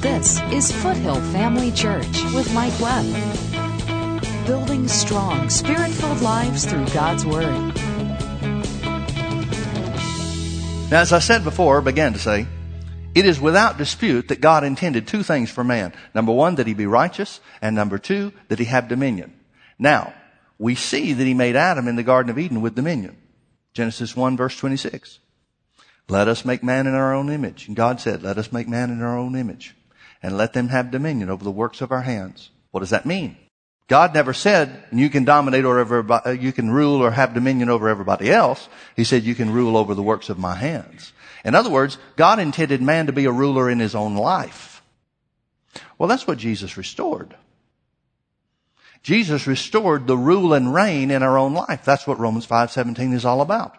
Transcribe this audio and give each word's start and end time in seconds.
This 0.00 0.40
is 0.50 0.72
Foothill 0.72 1.20
Family 1.30 1.70
Church 1.70 2.24
with 2.32 2.50
Mike 2.54 2.72
Webb. 2.80 3.04
Building 4.46 4.88
strong, 4.88 5.50
spirit 5.50 5.90
filled 5.90 6.22
lives 6.22 6.64
through 6.64 6.86
God's 6.86 7.26
Word. 7.26 7.44
Now, 10.90 11.02
as 11.02 11.12
I 11.12 11.18
said 11.18 11.44
before, 11.44 11.82
began 11.82 12.14
to 12.14 12.18
say, 12.18 12.46
it 13.14 13.26
is 13.26 13.42
without 13.42 13.76
dispute 13.76 14.28
that 14.28 14.40
God 14.40 14.64
intended 14.64 15.06
two 15.06 15.22
things 15.22 15.50
for 15.50 15.62
man. 15.62 15.92
Number 16.14 16.32
one, 16.32 16.54
that 16.54 16.66
he 16.66 16.72
be 16.72 16.86
righteous, 16.86 17.38
and 17.60 17.76
number 17.76 17.98
two, 17.98 18.32
that 18.48 18.58
he 18.58 18.64
have 18.64 18.88
dominion. 18.88 19.38
Now, 19.78 20.14
we 20.58 20.76
see 20.76 21.12
that 21.12 21.26
he 21.26 21.34
made 21.34 21.56
Adam 21.56 21.86
in 21.88 21.96
the 21.96 22.02
Garden 22.02 22.30
of 22.30 22.38
Eden 22.38 22.62
with 22.62 22.74
dominion. 22.74 23.18
Genesis 23.74 24.16
1 24.16 24.34
verse 24.38 24.56
26. 24.56 25.18
Let 26.08 26.26
us 26.26 26.46
make 26.46 26.62
man 26.62 26.86
in 26.86 26.94
our 26.94 27.12
own 27.12 27.28
image. 27.28 27.68
And 27.68 27.76
God 27.76 28.00
said, 28.00 28.22
let 28.22 28.38
us 28.38 28.50
make 28.50 28.66
man 28.66 28.88
in 28.88 29.02
our 29.02 29.18
own 29.18 29.36
image 29.36 29.76
and 30.22 30.36
let 30.36 30.52
them 30.52 30.68
have 30.68 30.90
dominion 30.90 31.30
over 31.30 31.44
the 31.44 31.50
works 31.50 31.80
of 31.80 31.92
our 31.92 32.02
hands. 32.02 32.50
What 32.70 32.80
does 32.80 32.90
that 32.90 33.06
mean? 33.06 33.36
God 33.88 34.14
never 34.14 34.32
said 34.32 34.84
you 34.92 35.10
can 35.10 35.24
dominate 35.24 35.64
or 35.64 35.80
everybody, 35.80 36.24
uh, 36.24 36.32
you 36.32 36.52
can 36.52 36.70
rule 36.70 37.02
or 37.02 37.10
have 37.10 37.34
dominion 37.34 37.68
over 37.68 37.88
everybody 37.88 38.30
else. 38.30 38.68
He 38.94 39.02
said 39.02 39.24
you 39.24 39.34
can 39.34 39.50
rule 39.50 39.76
over 39.76 39.94
the 39.94 40.02
works 40.02 40.28
of 40.28 40.38
my 40.38 40.54
hands. 40.54 41.12
In 41.44 41.56
other 41.56 41.70
words, 41.70 41.98
God 42.16 42.38
intended 42.38 42.80
man 42.80 43.06
to 43.06 43.12
be 43.12 43.24
a 43.24 43.32
ruler 43.32 43.68
in 43.68 43.80
his 43.80 43.96
own 43.96 44.14
life. 44.14 44.82
Well, 45.98 46.08
that's 46.08 46.26
what 46.26 46.38
Jesus 46.38 46.76
restored. 46.76 47.34
Jesus 49.02 49.46
restored 49.46 50.06
the 50.06 50.16
rule 50.16 50.52
and 50.52 50.72
reign 50.72 51.10
in 51.10 51.22
our 51.22 51.38
own 51.38 51.54
life. 51.54 51.84
That's 51.84 52.06
what 52.06 52.20
Romans 52.20 52.46
5:17 52.46 53.12
is 53.12 53.24
all 53.24 53.40
about. 53.40 53.76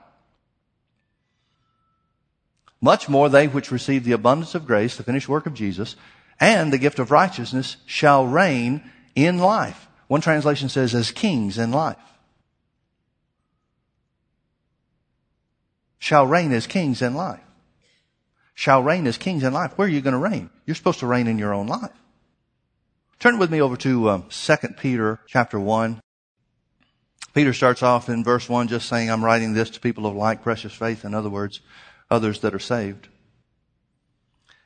Much 2.82 3.08
more 3.08 3.30
they 3.30 3.48
which 3.48 3.72
receive 3.72 4.04
the 4.04 4.12
abundance 4.12 4.56
of 4.56 4.66
grace, 4.66 4.98
the 4.98 5.04
finished 5.04 5.30
work 5.30 5.46
of 5.46 5.54
Jesus, 5.54 5.96
and 6.42 6.74
the 6.74 6.80
gift 6.80 6.98
of 6.98 7.12
righteousness 7.12 7.78
shall 7.86 8.26
reign 8.26 8.82
in 9.16 9.38
life. 9.38 9.88
One 10.08 10.22
translation 10.22 10.68
says, 10.68 10.96
as 10.96 11.12
kings 11.12 11.58
in 11.60 11.72
life. 11.72 11.98
Shall 16.00 16.26
reign 16.26 16.52
as 16.52 16.66
kings 16.66 17.04
in 17.04 17.14
life. 17.14 17.40
Shall 18.56 18.82
reign 18.82 19.06
as 19.06 19.20
kings 19.20 19.44
in 19.44 19.54
life. 19.54 19.78
Where 19.78 19.88
are 19.88 19.92
you 19.92 20.02
going 20.02 20.14
to 20.14 20.20
reign? 20.20 20.50
You're 20.66 20.76
supposed 20.76 21.00
to 21.00 21.08
reign 21.08 21.28
in 21.28 21.38
your 21.38 21.54
own 21.54 21.68
life. 21.68 21.92
Turn 23.20 23.38
with 23.38 23.52
me 23.52 23.62
over 23.62 23.78
to 23.78 24.10
um, 24.10 24.26
2 24.30 24.56
Peter 24.80 25.20
chapter 25.28 25.60
1. 25.60 26.02
Peter 27.36 27.54
starts 27.54 27.84
off 27.84 28.10
in 28.10 28.24
verse 28.24 28.50
1 28.50 28.68
just 28.68 28.90
saying, 28.90 29.12
I'm 29.12 29.24
writing 29.24 29.54
this 29.54 29.70
to 29.70 29.80
people 29.80 30.08
of 30.08 30.16
like 30.16 30.42
precious 30.42 30.74
faith. 30.74 31.06
In 31.06 31.14
other 31.14 31.30
words, 31.30 31.62
others 32.10 32.40
that 32.40 32.56
are 32.56 32.60
saved. 32.60 33.08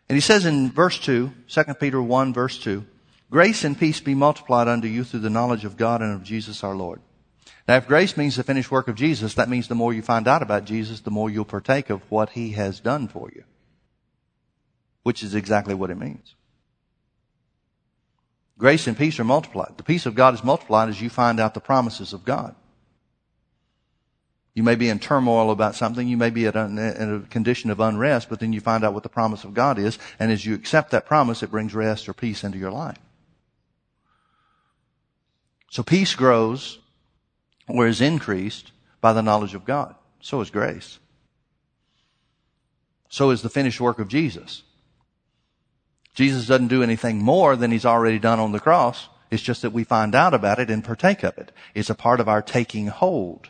And 0.07 0.15
he 0.15 0.21
says 0.21 0.45
in 0.45 0.71
verse 0.71 0.99
2, 0.99 1.31
2 1.47 1.63
Peter 1.79 2.01
1 2.01 2.33
verse 2.33 2.59
2, 2.59 2.85
Grace 3.31 3.63
and 3.63 3.77
peace 3.77 3.99
be 3.99 4.13
multiplied 4.13 4.67
unto 4.67 4.87
you 4.87 5.03
through 5.03 5.21
the 5.21 5.29
knowledge 5.29 5.65
of 5.65 5.77
God 5.77 6.01
and 6.01 6.13
of 6.13 6.23
Jesus 6.23 6.63
our 6.63 6.75
Lord. 6.75 7.01
Now, 7.67 7.77
if 7.77 7.87
grace 7.87 8.15
means 8.15 8.35
the 8.35 8.43
finished 8.43 8.69
work 8.69 8.87
of 8.87 8.95
Jesus, 8.95 9.33
that 9.33 9.49
means 9.49 9.67
the 9.67 9.75
more 9.75 9.93
you 9.93 10.03
find 10.03 10.27
out 10.27 10.43
about 10.43 10.65
Jesus, 10.65 11.01
the 11.01 11.09
more 11.09 11.31
you'll 11.31 11.45
partake 11.45 11.89
of 11.89 12.01
what 12.11 12.29
he 12.29 12.51
has 12.51 12.79
done 12.79 13.07
for 13.07 13.31
you. 13.35 13.43
Which 15.01 15.23
is 15.23 15.33
exactly 15.33 15.73
what 15.73 15.89
it 15.89 15.97
means. 15.97 16.35
Grace 18.57 18.85
and 18.87 18.97
peace 18.97 19.19
are 19.19 19.25
multiplied. 19.25 19.77
The 19.77 19.83
peace 19.83 20.05
of 20.05 20.15
God 20.15 20.35
is 20.35 20.43
multiplied 20.43 20.89
as 20.89 21.01
you 21.01 21.09
find 21.09 21.39
out 21.39 21.55
the 21.55 21.59
promises 21.59 22.13
of 22.13 22.23
God. 22.23 22.55
You 24.55 24.63
may 24.63 24.75
be 24.75 24.87
in 24.87 24.99
turmoil 24.99 25.51
about 25.51 25.75
something. 25.75 26.07
You 26.07 26.15
may 26.15 26.29
be 26.29 26.45
in 26.45 26.55
a 26.55 27.29
condition 27.29 27.69
of 27.69 27.81
unrest, 27.81 28.29
but 28.29 28.39
then 28.39 28.53
you 28.53 28.61
find 28.61 28.85
out 28.85 28.93
what 28.93 29.03
the 29.03 29.09
promise 29.09 29.43
of 29.43 29.53
God 29.53 29.77
is. 29.77 29.99
And 30.17 30.31
as 30.31 30.45
you 30.45 30.55
accept 30.55 30.91
that 30.91 31.05
promise, 31.05 31.43
it 31.43 31.51
brings 31.51 31.75
rest 31.75 32.07
or 32.07 32.13
peace 32.13 32.43
into 32.43 32.57
your 32.57 32.71
life. 32.71 32.97
So 35.69 35.83
peace 35.83 36.15
grows 36.15 36.79
or 37.67 37.85
is 37.85 37.99
increased 37.99 38.71
by 39.01 39.11
the 39.11 39.21
knowledge 39.21 39.55
of 39.55 39.65
God. 39.65 39.93
So 40.21 40.39
is 40.39 40.49
grace. 40.49 40.99
So 43.09 43.31
is 43.31 43.41
the 43.41 43.49
finished 43.49 43.81
work 43.81 43.99
of 43.99 44.07
Jesus. 44.07 44.63
Jesus 46.13 46.47
doesn't 46.47 46.69
do 46.69 46.81
anything 46.81 47.21
more 47.21 47.57
than 47.57 47.71
he's 47.71 47.85
already 47.85 48.19
done 48.19 48.39
on 48.39 48.53
the 48.53 48.61
cross. 48.61 49.09
It's 49.29 49.43
just 49.43 49.63
that 49.63 49.73
we 49.73 49.83
find 49.83 50.15
out 50.15 50.33
about 50.33 50.59
it 50.59 50.69
and 50.69 50.81
partake 50.81 51.23
of 51.23 51.37
it. 51.37 51.51
It's 51.73 51.89
a 51.89 51.95
part 51.95 52.21
of 52.21 52.29
our 52.29 52.41
taking 52.41 52.87
hold 52.87 53.49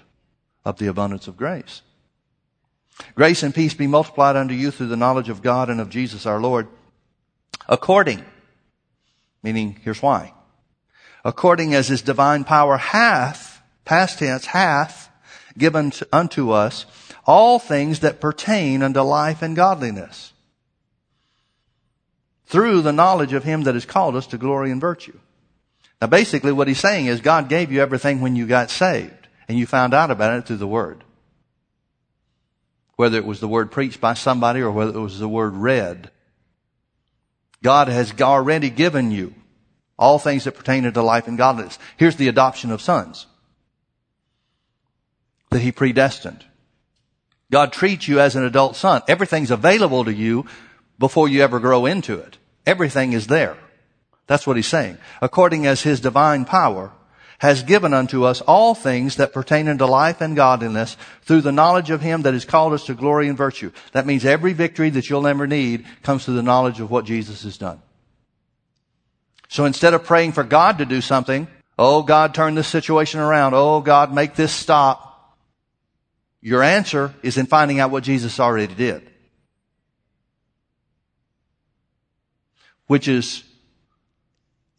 of 0.66 0.80
the 0.80 0.88
abundance 0.88 1.28
of 1.28 1.38
grace. 1.38 1.82
Grace 3.14 3.44
and 3.44 3.54
peace 3.54 3.74
be 3.74 3.88
multiplied 3.88 4.36
unto 4.36 4.54
you 4.54 4.72
through 4.72 4.88
the 4.88 4.98
knowledge 4.98 5.30
of 5.30 5.42
God 5.42 5.70
and 5.70 5.80
of 5.80 5.90
Jesus 5.90 6.26
our 6.26 6.40
Lord, 6.40 6.68
according, 7.68 8.24
meaning 9.44 9.78
here's 9.84 10.02
why, 10.02 10.34
according 11.24 11.74
as 11.74 11.88
his 11.88 12.02
divine 12.02 12.44
power 12.44 12.78
hath, 12.78 13.62
past 13.84 14.20
tense, 14.20 14.46
hath 14.48 15.10
given 15.58 15.92
unto 16.12 16.52
us 16.52 16.86
all 17.26 17.60
things 17.60 18.00
that 18.00 18.22
pertain 18.22 18.82
unto 18.82 19.02
life 19.02 19.42
and 19.42 19.56
godliness 19.56 20.34
through 22.46 22.82
the 22.82 22.94
knowledge 22.94 23.34
of 23.34 23.44
him 23.44 23.64
that 23.64 23.74
has 23.74 23.86
called 23.86 24.16
us 24.16 24.28
to 24.28 24.38
glory 24.38 24.72
and 24.72 24.80
virtue. 24.80 25.18
Now 26.02 26.08
basically 26.08 26.52
what 26.52 26.68
he's 26.68 26.80
saying 26.80 27.08
is 27.08 27.22
God 27.22 27.50
gave 27.50 27.72
you 27.72 27.82
everything 27.82 28.22
when 28.22 28.36
you 28.36 28.46
got 28.46 28.70
saved 28.70 29.25
and 29.48 29.58
you 29.58 29.66
found 29.66 29.94
out 29.94 30.12
about 30.12 30.38
it 30.38 30.48
through 30.48 30.58
the 30.58 30.68
word. 30.68 31.04
Whether 32.96 33.18
it 33.18 33.26
was 33.26 33.40
the 33.40 33.48
word 33.48 33.72
preached 33.72 34.00
by 34.00 34.14
somebody 34.14 34.62
or 34.62 34.72
whether 34.72 34.98
it 34.98 35.02
was 35.02 35.20
the 35.20 35.28
word 35.28 35.56
read. 35.56 36.12
God 37.62 37.88
has 37.88 38.14
already 38.22 38.70
given 38.70 39.12
you 39.12 39.34
all 39.98 40.20
things 40.20 40.44
that 40.44 40.54
pertain 40.54 40.84
to 40.92 41.02
life 41.02 41.28
and 41.28 41.38
godliness. 41.38 41.80
Here's 41.98 42.16
the 42.16 42.28
adoption 42.28 42.72
of 42.72 42.82
sons 42.82 43.28
that 45.52 45.62
he 45.62 45.72
predestined. 45.72 46.44
God 47.52 47.72
treats 47.72 48.08
you 48.08 48.20
as 48.20 48.36
an 48.36 48.44
adult 48.44 48.76
son. 48.76 49.02
Everything's 49.08 49.52
available 49.52 50.06
to 50.06 50.14
you 50.14 50.46
before 51.00 51.30
you 51.30 51.42
ever 51.42 51.60
grow 51.60 51.86
into 51.86 52.20
it. 52.20 52.38
Everything 52.66 53.14
is 53.14 53.28
there. 53.28 53.58
That's 54.28 54.48
what 54.48 54.56
he's 54.56 54.68
saying. 54.68 54.98
According 55.22 55.66
as 55.66 55.82
his 55.82 56.00
divine 56.00 56.46
power 56.46 56.92
has 57.40 57.64
given 57.64 57.94
unto 57.94 58.24
us 58.24 58.42
all 58.42 58.74
things 58.74 59.18
that 59.18 59.34
pertain 59.34 59.68
unto 59.68 59.86
life 59.86 60.22
and 60.22 60.36
godliness 60.36 60.98
through 61.22 61.42
the 61.42 61.52
knowledge 61.52 61.90
of 61.90 62.02
him 62.02 62.22
that 62.22 62.34
has 62.34 62.46
called 62.46 62.74
us 62.74 62.86
to 62.86 62.94
glory 62.94 63.28
and 63.28 63.38
virtue. 63.38 63.72
That 63.92 64.06
means 64.06 64.26
every 64.26 64.54
victory 64.54 64.90
that 64.92 65.10
you'll 65.10 65.28
ever 65.28 65.48
need 65.48 65.86
comes 66.04 66.26
through 66.26 66.36
the 66.36 66.44
knowledge 66.44 66.80
of 66.80 66.90
what 66.90 67.06
Jesus 67.06 67.44
has 67.44 67.58
done. 67.58 67.82
So 69.48 69.66
instead 69.66 69.94
of 69.94 70.04
praying 70.04 70.32
for 70.32 70.44
God 70.44 70.80
to 70.80 70.86
do 70.86 71.02
something, 71.02 71.48
oh 71.78 72.04
God, 72.04 72.34
turn 72.34 72.56
this 72.56 72.68
situation 72.68 73.20
around. 73.20 73.54
Oh 73.54 73.82
God, 73.82 74.14
make 74.14 74.36
this 74.36 74.54
stop. 74.54 75.38
Your 76.42 76.62
answer 76.62 77.14
is 77.24 77.38
in 77.38 77.48
finding 77.48 77.80
out 77.80 77.92
what 77.92 78.04
Jesus 78.04 78.40
already 78.40 78.74
did. 78.74 79.10
Which 82.88 83.08
is 83.08 83.44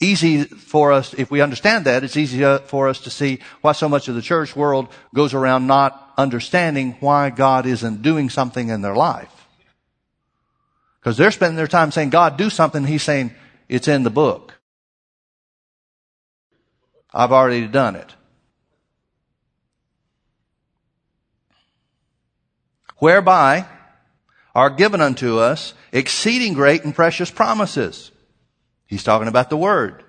easy 0.00 0.44
for 0.44 0.92
us, 0.92 1.14
if 1.14 1.30
we 1.30 1.40
understand 1.40 1.86
that, 1.86 2.04
it's 2.04 2.16
easy 2.16 2.44
uh, 2.44 2.58
for 2.58 2.88
us 2.88 3.00
to 3.00 3.10
see 3.10 3.40
why 3.62 3.72
so 3.72 3.88
much 3.88 4.08
of 4.08 4.14
the 4.14 4.22
church 4.22 4.54
world 4.54 4.88
goes 5.14 5.34
around 5.34 5.66
not 5.66 6.12
understanding 6.18 6.96
why 7.00 7.30
God 7.30 7.66
isn't 7.66 8.02
doing 8.02 8.30
something 8.30 8.68
in 8.68 8.82
their 8.82 8.94
life. 8.94 9.32
Because 11.00 11.16
they're 11.16 11.30
spending 11.30 11.56
their 11.56 11.66
time 11.66 11.92
saying, 11.92 12.10
God, 12.10 12.36
do 12.36 12.50
something. 12.50 12.84
He's 12.84 13.02
saying, 13.02 13.34
it's 13.68 13.88
in 13.88 14.02
the 14.02 14.10
book. 14.10 14.54
I've 17.14 17.32
already 17.32 17.66
done 17.66 17.96
it. 17.96 18.14
Whereby 22.98 23.66
are 24.54 24.70
given 24.70 25.00
unto 25.00 25.38
us 25.38 25.74
exceeding 25.92 26.54
great 26.54 26.84
and 26.84 26.94
precious 26.94 27.30
promises 27.30 28.10
He's 28.86 29.04
talking 29.04 29.28
about 29.28 29.50
the 29.50 29.56
Word. 29.56 30.02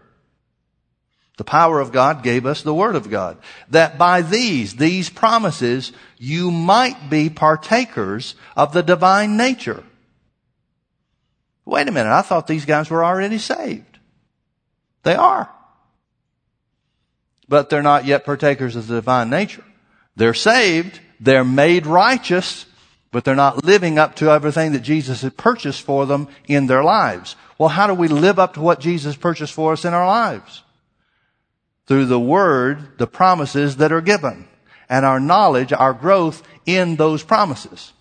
The 1.37 1.43
power 1.43 1.79
of 1.79 1.91
God 1.91 2.23
gave 2.23 2.45
us 2.45 2.63
the 2.63 2.73
Word 2.73 2.95
of 2.95 3.09
God. 3.09 3.37
That 3.69 3.97
by 3.97 4.23
these, 4.23 4.75
these 4.75 5.09
promises, 5.09 5.91
you 6.17 6.49
might 6.49 7.09
be 7.09 7.29
partakers 7.29 8.35
of 8.55 8.73
the 8.73 8.81
divine 8.81 9.37
nature. 9.37 9.83
Wait 11.63 11.87
a 11.87 11.91
minute, 11.91 12.11
I 12.11 12.21
thought 12.21 12.47
these 12.47 12.65
guys 12.65 12.89
were 12.89 13.05
already 13.05 13.37
saved. 13.37 13.99
They 15.03 15.15
are. 15.15 15.49
But 17.47 17.69
they're 17.69 17.83
not 17.83 18.05
yet 18.05 18.25
partakers 18.25 18.75
of 18.75 18.87
the 18.87 18.95
divine 18.95 19.29
nature. 19.29 19.63
They're 20.15 20.33
saved, 20.33 20.99
they're 21.19 21.43
made 21.43 21.85
righteous, 21.85 22.65
but 23.11 23.23
they're 23.23 23.35
not 23.35 23.63
living 23.63 23.99
up 23.99 24.15
to 24.15 24.31
everything 24.31 24.71
that 24.73 24.81
Jesus 24.81 25.21
had 25.21 25.37
purchased 25.37 25.81
for 25.81 26.05
them 26.05 26.27
in 26.47 26.67
their 26.67 26.83
lives. 26.83 27.35
Well, 27.57 27.69
how 27.69 27.87
do 27.87 27.93
we 27.93 28.07
live 28.07 28.39
up 28.39 28.53
to 28.53 28.61
what 28.61 28.79
Jesus 28.79 29.15
purchased 29.15 29.53
for 29.53 29.73
us 29.73 29.85
in 29.85 29.93
our 29.93 30.05
lives? 30.05 30.63
Through 31.87 32.05
the 32.05 32.19
word, 32.19 32.97
the 32.97 33.07
promises 33.07 33.77
that 33.77 33.91
are 33.91 34.01
given, 34.01 34.47
and 34.89 35.05
our 35.05 35.19
knowledge, 35.19 35.73
our 35.73 35.93
growth 35.93 36.43
in 36.65 36.97
those 36.97 37.23
promises. 37.23 37.93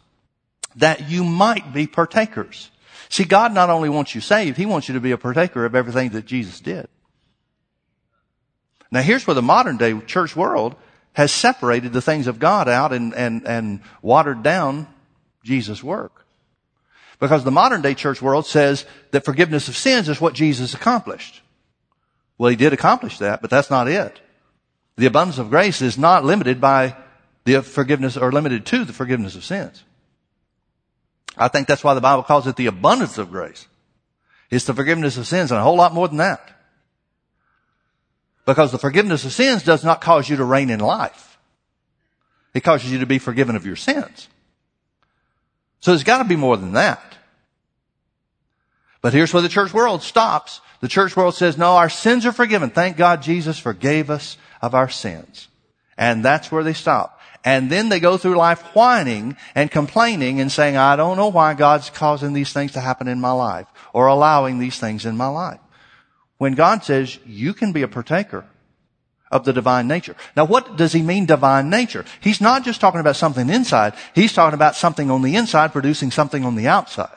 That 0.77 1.09
you 1.09 1.25
might 1.25 1.73
be 1.73 1.87
partakers. 1.87 2.71
See, 3.09 3.25
God 3.25 3.55
not 3.55 3.71
only 3.71 3.89
wants 3.89 4.15
you 4.15 4.21
saved, 4.21 4.57
He 4.57 4.67
wants 4.67 4.89
you 4.89 4.95
to 4.95 5.01
be 5.01 5.13
a 5.13 5.19
partaker 5.19 5.65
of 5.65 5.75
everything 5.75 6.11
that 6.11 6.27
Jesus 6.27 6.61
did. 6.61 6.89
Now 8.91 9.01
here's 9.03 9.27
where 9.27 9.35
the 9.35 9.43
modern 9.43 9.79
day 9.79 9.99
church 10.01 10.37
world 10.37 10.77
has 11.13 11.33
separated 11.33 11.93
the 11.93 12.03
things 12.03 12.27
of 12.27 12.39
God 12.39 12.69
out 12.69 12.93
and, 12.93 13.15
and, 13.15 13.47
and 13.47 13.81
watered 14.03 14.43
down 14.43 14.87
Jesus' 15.43 15.83
work. 15.83 16.26
Because 17.19 17.45
the 17.45 17.51
modern 17.51 17.83
day 17.83 17.95
church 17.95 18.21
world 18.21 18.47
says 18.47 18.85
that 19.11 19.25
forgiveness 19.25 19.69
of 19.69 19.77
sins 19.77 20.09
is 20.09 20.21
what 20.21 20.35
Jesus 20.35 20.75
accomplished. 20.75 21.41
Well, 22.39 22.51
he 22.51 22.57
did 22.57 22.73
accomplish 22.73 23.19
that, 23.19 23.41
but 23.41 23.51
that's 23.51 23.71
not 23.71 23.89
it. 23.89 24.21
The 24.97 25.07
abundance 25.07 25.39
of 25.39 25.51
grace 25.51 25.81
is 25.81 25.97
not 25.97 26.25
limited 26.25 26.61
by 26.61 26.97
the 27.45 27.63
forgiveness 27.63 28.17
or 28.17 28.33
limited 28.33 28.67
to 28.67 28.85
the 28.85 28.93
forgiveness 28.93 29.35
of 29.37 29.45
sins. 29.45 29.83
I 31.37 31.49
think 31.49 31.69
that's 31.69 31.85
why 31.85 31.95
the 31.95 32.01
Bible 32.01 32.23
calls 32.23 32.47
it 32.47 32.57
the 32.57 32.67
abundance 32.67 33.19
of 33.19 33.31
grace. 33.31 33.67
It's 34.51 34.65
the 34.65 34.75
forgiveness 34.75 35.17
of 35.17 35.27
sins 35.27 35.51
and 35.51 35.61
a 35.61 35.63
whole 35.63 35.77
lot 35.77 35.95
more 35.95 36.09
than 36.09 36.19
that. 36.19 36.51
Because 38.47 38.73
the 38.73 38.79
forgiveness 38.79 39.25
of 39.25 39.33
sins 39.33 39.63
does 39.63 39.85
not 39.85 40.01
cause 40.01 40.29
you 40.29 40.37
to 40.37 40.45
reign 40.45 40.71
in 40.71 40.81
life. 40.81 41.39
It 42.55 42.61
causes 42.61 42.91
you 42.91 43.01
to 43.01 43.07
be 43.07 43.19
forgiven 43.19 43.57
of 43.57 43.67
your 43.67 43.77
sins. 43.77 44.29
So 45.81 45.91
there's 45.91 46.05
got 46.05 46.19
to 46.19 46.25
be 46.25 46.37
more 46.37 46.57
than 46.57 46.73
that. 46.73 47.03
But 49.03 49.13
here's 49.13 49.33
where 49.33 49.43
the 49.43 49.49
church 49.49 49.73
world 49.73 50.03
stops. 50.03 50.61
The 50.81 50.89
church 50.89 51.17
world 51.17 51.35
says, 51.35 51.57
no, 51.57 51.77
our 51.77 51.89
sins 51.89 52.27
are 52.27 52.33
forgiven. 52.33 52.71
Thank 52.71 52.97
God 52.97 53.23
Jesus 53.23 53.59
forgave 53.59 54.11
us 54.11 54.37
of 54.61 54.75
our 54.75 54.89
sins. 54.89 55.49
And 55.97 56.25
that's 56.25 56.51
where 56.51 56.65
they 56.65 56.73
stop. 56.73 57.21
And 57.45 57.71
then 57.71 57.89
they 57.89 58.01
go 58.01 58.17
through 58.17 58.35
life 58.37 58.61
whining 58.75 59.37
and 59.55 59.71
complaining 59.71 60.41
and 60.41 60.51
saying, 60.51 60.77
I 60.77 60.97
don't 60.97 61.17
know 61.17 61.29
why 61.29 61.55
God's 61.55 61.91
causing 61.91 62.33
these 62.33 62.53
things 62.53 62.73
to 62.73 62.81
happen 62.81 63.07
in 63.07 63.21
my 63.21 63.31
life 63.31 63.69
or 63.93 64.09
allowing 64.09 64.59
these 64.59 64.79
things 64.81 65.07
in 65.07 65.17
my 65.17 65.29
life. 65.29 65.61
When 66.39 66.55
God 66.55 66.83
says 66.83 67.19
you 67.25 67.55
can 67.55 67.73
be 67.73 67.83
a 67.83 67.89
partaker 67.89 68.45
of 69.31 69.45
the 69.45 69.53
divine 69.53 69.89
nature. 69.89 70.17
Now 70.37 70.45
what 70.45 70.77
does 70.77 70.93
he 70.93 71.03
mean 71.03 71.27
divine 71.27 71.71
nature? 71.71 72.05
He's 72.21 72.41
not 72.41 72.65
just 72.65 72.81
talking 72.81 73.01
about 73.01 73.17
something 73.17 73.51
inside. 73.51 73.95
He's 74.15 74.33
talking 74.33 74.55
about 74.55 74.77
something 74.77 75.11
on 75.11 75.23
the 75.23 75.37
inside 75.37 75.73
producing 75.73 76.11
something 76.11 76.45
on 76.45 76.55
the 76.55 76.69
outside. 76.69 77.11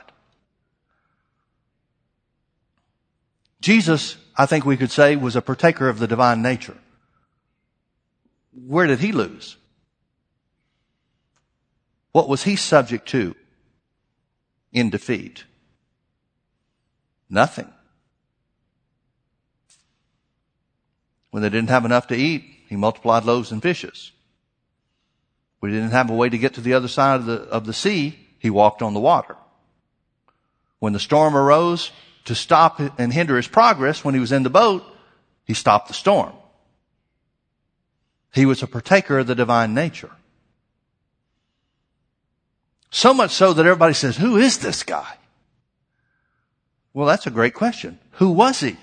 Jesus, 3.60 4.16
I 4.36 4.46
think 4.46 4.64
we 4.64 4.76
could 4.76 4.90
say, 4.90 5.16
was 5.16 5.36
a 5.36 5.42
partaker 5.42 5.88
of 5.88 5.98
the 5.98 6.06
divine 6.06 6.42
nature. 6.42 6.76
Where 8.52 8.86
did 8.86 8.98
he 8.98 9.12
lose? 9.12 9.56
What 12.12 12.28
was 12.28 12.42
he 12.42 12.56
subject 12.56 13.08
to 13.10 13.36
in 14.72 14.90
defeat? 14.90 15.44
Nothing. 17.28 17.72
When 21.30 21.42
they 21.42 21.48
didn't 21.48 21.70
have 21.70 21.84
enough 21.84 22.08
to 22.08 22.16
eat, 22.16 22.44
he 22.68 22.76
multiplied 22.76 23.24
loaves 23.24 23.52
and 23.52 23.62
fishes. 23.62 24.12
We 25.60 25.70
didn't 25.70 25.90
have 25.90 26.10
a 26.10 26.14
way 26.14 26.28
to 26.28 26.38
get 26.38 26.54
to 26.54 26.60
the 26.60 26.74
other 26.74 26.88
side 26.88 27.20
of 27.20 27.26
the, 27.26 27.40
of 27.42 27.66
the 27.66 27.72
sea, 27.72 28.18
he 28.38 28.50
walked 28.50 28.82
on 28.82 28.94
the 28.94 29.00
water. 29.00 29.36
When 30.78 30.94
the 30.94 31.00
storm 31.00 31.36
arose 31.36 31.92
to 32.24 32.34
stop 32.34 32.80
and 32.98 33.12
hinder 33.12 33.36
his 33.36 33.48
progress, 33.48 34.02
when 34.02 34.14
he 34.14 34.20
was 34.20 34.32
in 34.32 34.42
the 34.42 34.50
boat, 34.50 34.82
he 35.44 35.54
stopped 35.54 35.88
the 35.88 35.94
storm. 35.94 36.32
He 38.32 38.46
was 38.46 38.62
a 38.62 38.66
partaker 38.66 39.18
of 39.18 39.26
the 39.26 39.34
divine 39.34 39.74
nature. 39.74 40.10
So 42.90 43.12
much 43.12 43.32
so 43.32 43.52
that 43.52 43.66
everybody 43.66 43.94
says, 43.94 44.16
who 44.16 44.36
is 44.36 44.58
this 44.58 44.82
guy? 44.82 45.16
Well, 46.92 47.06
that's 47.06 47.26
a 47.26 47.30
great 47.30 47.54
question. 47.54 47.98
Who 48.12 48.30
was 48.30 48.60
he? 48.60 48.76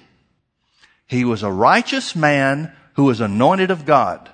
He 1.08 1.24
was 1.24 1.42
a 1.44 1.52
righteous 1.52 2.16
man 2.16 2.74
who 2.94 3.06
was 3.06 3.22
anointed 3.22 3.72
of 3.72 3.86
God. 3.86 4.30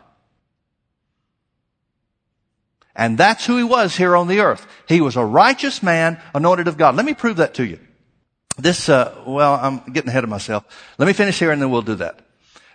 And 2.96 3.18
that's 3.18 3.46
who 3.46 3.58
he 3.58 3.64
was 3.64 3.96
here 3.96 4.16
on 4.16 4.28
the 4.28 4.40
earth. 4.40 4.68
He 4.88 5.02
was 5.02 5.16
a 5.16 5.26
righteous 5.26 5.82
man 5.82 6.20
anointed 6.34 6.68
of 6.68 6.78
God. 6.78 6.96
Let 6.96 7.06
me 7.06 7.14
prove 7.14 7.38
that 7.38 7.56
to 7.56 7.66
you. 7.66 7.80
This, 8.58 8.88
uh, 8.88 9.24
well, 9.26 9.56
I'm 9.56 9.80
getting 9.92 10.10
ahead 10.10 10.24
of 10.24 10.30
myself. 10.30 10.64
Let 11.00 11.08
me 11.08 11.14
finish 11.14 11.40
here 11.40 11.52
and 11.52 11.62
then 11.62 11.72
we'll 11.72 11.82
do 11.82 11.96
that. 11.96 12.20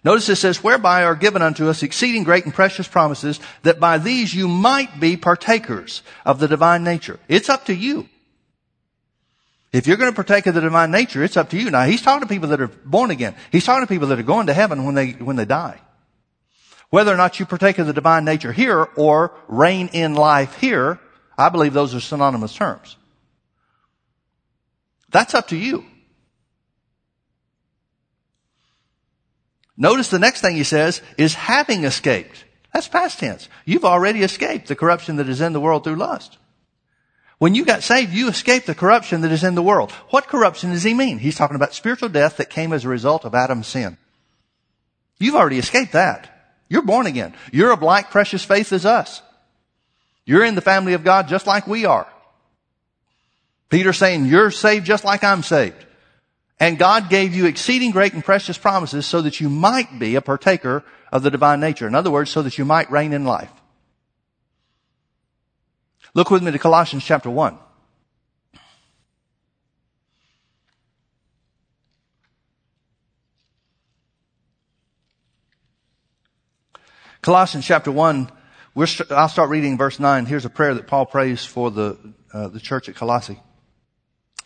Notice 0.04 0.28
it 0.28 0.36
says, 0.36 0.62
whereby 0.62 1.04
are 1.04 1.14
given 1.14 1.42
unto 1.42 1.68
us 1.68 1.82
exceeding 1.82 2.24
great 2.24 2.44
and 2.44 2.54
precious 2.54 2.86
promises, 2.86 3.40
that 3.62 3.80
by 3.80 3.98
these 3.98 4.32
you 4.34 4.48
might 4.48 5.00
be 5.00 5.16
partakers 5.16 6.02
of 6.24 6.38
the 6.38 6.48
divine 6.48 6.84
nature. 6.84 7.18
It's 7.28 7.48
up 7.48 7.66
to 7.66 7.74
you. 7.74 8.08
If 9.78 9.86
you're 9.86 9.96
going 9.96 10.10
to 10.10 10.14
partake 10.16 10.44
of 10.48 10.56
the 10.56 10.60
divine 10.60 10.90
nature, 10.90 11.22
it's 11.22 11.36
up 11.36 11.50
to 11.50 11.56
you. 11.56 11.70
Now, 11.70 11.84
he's 11.84 12.02
talking 12.02 12.26
to 12.26 12.26
people 12.26 12.48
that 12.48 12.60
are 12.60 12.66
born 12.66 13.12
again. 13.12 13.36
He's 13.52 13.64
talking 13.64 13.86
to 13.86 13.86
people 13.86 14.08
that 14.08 14.18
are 14.18 14.24
going 14.24 14.48
to 14.48 14.52
heaven 14.52 14.84
when 14.84 14.96
they, 14.96 15.12
when 15.12 15.36
they 15.36 15.44
die. 15.44 15.80
Whether 16.90 17.14
or 17.14 17.16
not 17.16 17.38
you 17.38 17.46
partake 17.46 17.78
of 17.78 17.86
the 17.86 17.92
divine 17.92 18.24
nature 18.24 18.50
here 18.50 18.88
or 18.96 19.32
reign 19.46 19.88
in 19.92 20.14
life 20.14 20.56
here, 20.56 20.98
I 21.38 21.48
believe 21.50 21.74
those 21.74 21.94
are 21.94 22.00
synonymous 22.00 22.56
terms. 22.56 22.96
That's 25.10 25.32
up 25.32 25.46
to 25.48 25.56
you. 25.56 25.84
Notice 29.76 30.08
the 30.08 30.18
next 30.18 30.40
thing 30.40 30.56
he 30.56 30.64
says 30.64 31.02
is 31.16 31.34
having 31.34 31.84
escaped. 31.84 32.44
That's 32.74 32.88
past 32.88 33.20
tense. 33.20 33.48
You've 33.64 33.84
already 33.84 34.22
escaped 34.22 34.66
the 34.66 34.74
corruption 34.74 35.18
that 35.18 35.28
is 35.28 35.40
in 35.40 35.52
the 35.52 35.60
world 35.60 35.84
through 35.84 35.94
lust. 35.94 36.36
When 37.38 37.54
you 37.54 37.64
got 37.64 37.84
saved, 37.84 38.12
you 38.12 38.28
escaped 38.28 38.66
the 38.66 38.74
corruption 38.74 39.20
that 39.20 39.30
is 39.30 39.44
in 39.44 39.54
the 39.54 39.62
world. 39.62 39.92
What 40.10 40.26
corruption 40.26 40.70
does 40.70 40.82
he 40.82 40.92
mean? 40.92 41.18
He's 41.18 41.36
talking 41.36 41.54
about 41.54 41.72
spiritual 41.72 42.08
death 42.08 42.38
that 42.38 42.50
came 42.50 42.72
as 42.72 42.84
a 42.84 42.88
result 42.88 43.24
of 43.24 43.34
Adam's 43.34 43.68
sin. 43.68 43.96
You've 45.18 45.36
already 45.36 45.58
escaped 45.58 45.92
that. 45.92 46.34
You're 46.68 46.82
born 46.82 47.06
again. 47.06 47.34
You're 47.52 47.72
of 47.72 47.82
like 47.82 48.10
precious 48.10 48.44
faith 48.44 48.72
as 48.72 48.84
us. 48.84 49.22
You're 50.24 50.44
in 50.44 50.56
the 50.56 50.60
family 50.60 50.92
of 50.92 51.04
God 51.04 51.28
just 51.28 51.46
like 51.46 51.66
we 51.66 51.84
are. 51.84 52.06
Peter 53.70 53.92
saying, 53.92 54.26
you're 54.26 54.50
saved 54.50 54.84
just 54.84 55.04
like 55.04 55.22
I'm 55.22 55.42
saved. 55.42 55.86
And 56.60 56.76
God 56.76 57.08
gave 57.08 57.34
you 57.34 57.46
exceeding 57.46 57.92
great 57.92 58.14
and 58.14 58.24
precious 58.24 58.58
promises 58.58 59.06
so 59.06 59.22
that 59.22 59.40
you 59.40 59.48
might 59.48 59.98
be 59.98 60.16
a 60.16 60.20
partaker 60.20 60.82
of 61.12 61.22
the 61.22 61.30
divine 61.30 61.60
nature. 61.60 61.86
In 61.86 61.94
other 61.94 62.10
words, 62.10 62.30
so 62.30 62.42
that 62.42 62.58
you 62.58 62.64
might 62.64 62.90
reign 62.90 63.12
in 63.12 63.24
life. 63.24 63.50
Look 66.18 66.32
with 66.32 66.42
me 66.42 66.50
to 66.50 66.58
Colossians 66.58 67.04
chapter 67.04 67.30
1. 67.30 67.56
Colossians 77.22 77.64
chapter 77.64 77.92
1, 77.92 78.32
st- 78.84 79.12
I'll 79.12 79.28
start 79.28 79.48
reading 79.48 79.78
verse 79.78 80.00
9. 80.00 80.26
Here's 80.26 80.44
a 80.44 80.50
prayer 80.50 80.74
that 80.74 80.88
Paul 80.88 81.06
prays 81.06 81.44
for 81.44 81.70
the, 81.70 81.96
uh, 82.34 82.48
the 82.48 82.58
church 82.58 82.88
at 82.88 82.96
Colossae. 82.96 83.40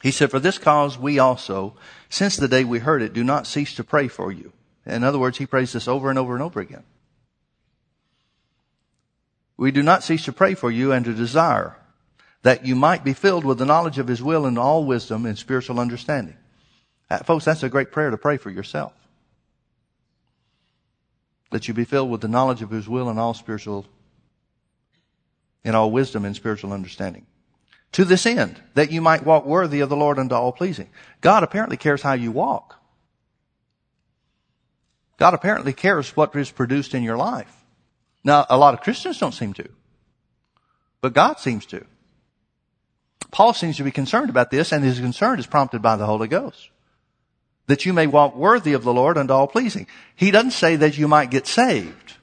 He 0.02 0.10
said, 0.10 0.30
For 0.30 0.40
this 0.40 0.58
cause 0.58 0.98
we 0.98 1.18
also, 1.18 1.74
since 2.10 2.36
the 2.36 2.48
day 2.48 2.64
we 2.64 2.80
heard 2.80 3.00
it, 3.00 3.14
do 3.14 3.24
not 3.24 3.46
cease 3.46 3.74
to 3.76 3.82
pray 3.82 4.08
for 4.08 4.30
you. 4.30 4.52
In 4.84 5.04
other 5.04 5.18
words, 5.18 5.38
he 5.38 5.46
prays 5.46 5.72
this 5.72 5.88
over 5.88 6.10
and 6.10 6.18
over 6.18 6.34
and 6.34 6.42
over 6.42 6.60
again. 6.60 6.84
We 9.56 9.70
do 9.70 9.82
not 9.82 10.02
cease 10.02 10.24
to 10.24 10.32
pray 10.32 10.54
for 10.54 10.70
you 10.70 10.92
and 10.92 11.04
to 11.04 11.12
desire 11.12 11.76
that 12.42 12.66
you 12.66 12.74
might 12.74 13.04
be 13.04 13.12
filled 13.12 13.44
with 13.44 13.58
the 13.58 13.64
knowledge 13.64 13.98
of 13.98 14.08
his 14.08 14.22
will 14.22 14.46
and 14.46 14.58
all 14.58 14.84
wisdom 14.84 15.26
and 15.26 15.38
spiritual 15.38 15.78
understanding. 15.78 16.36
Uh, 17.08 17.18
folks, 17.18 17.44
that's 17.44 17.62
a 17.62 17.68
great 17.68 17.92
prayer 17.92 18.10
to 18.10 18.16
pray 18.16 18.36
for 18.36 18.50
yourself. 18.50 18.92
That 21.50 21.68
you 21.68 21.74
be 21.74 21.84
filled 21.84 22.10
with 22.10 22.22
the 22.22 22.28
knowledge 22.28 22.62
of 22.62 22.70
his 22.70 22.88
will 22.88 23.08
and 23.08 23.20
all 23.20 23.34
spiritual, 23.34 23.86
in 25.62 25.74
all 25.74 25.90
wisdom 25.90 26.24
and 26.24 26.34
spiritual 26.34 26.72
understanding 26.72 27.26
to 27.92 28.04
this 28.04 28.26
end, 28.26 28.60
that 28.74 28.90
you 28.90 29.00
might 29.00 29.24
walk 29.24 29.44
worthy 29.44 29.80
of 29.80 29.88
the 29.88 29.96
Lord 29.96 30.18
unto 30.18 30.34
all 30.34 30.52
pleasing. 30.52 30.88
God 31.20 31.42
apparently 31.42 31.76
cares 31.76 32.02
how 32.02 32.14
you 32.14 32.32
walk. 32.32 32.78
God 35.18 35.34
apparently 35.34 35.72
cares 35.72 36.16
what 36.16 36.34
is 36.34 36.50
produced 36.50 36.94
in 36.94 37.02
your 37.02 37.18
life. 37.18 37.54
Now, 38.24 38.46
a 38.48 38.56
lot 38.56 38.74
of 38.74 38.80
Christians 38.80 39.18
don't 39.18 39.34
seem 39.34 39.52
to, 39.54 39.68
but 41.00 41.12
God 41.12 41.40
seems 41.40 41.66
to. 41.66 41.84
Paul 43.30 43.54
seems 43.54 43.78
to 43.78 43.84
be 43.84 43.90
concerned 43.90 44.30
about 44.30 44.50
this, 44.50 44.72
and 44.72 44.84
his 44.84 45.00
concern 45.00 45.38
is 45.38 45.46
prompted 45.46 45.82
by 45.82 45.96
the 45.96 46.06
Holy 46.06 46.28
Ghost. 46.28 46.70
That 47.66 47.86
you 47.86 47.92
may 47.92 48.06
walk 48.06 48.36
worthy 48.36 48.74
of 48.74 48.84
the 48.84 48.92
Lord 48.92 49.16
unto 49.16 49.32
all 49.32 49.46
pleasing. 49.46 49.86
He 50.14 50.30
doesn't 50.30 50.50
say 50.50 50.76
that 50.76 50.98
you 50.98 51.08
might 51.08 51.30
get 51.30 51.46
saved. 51.46 52.14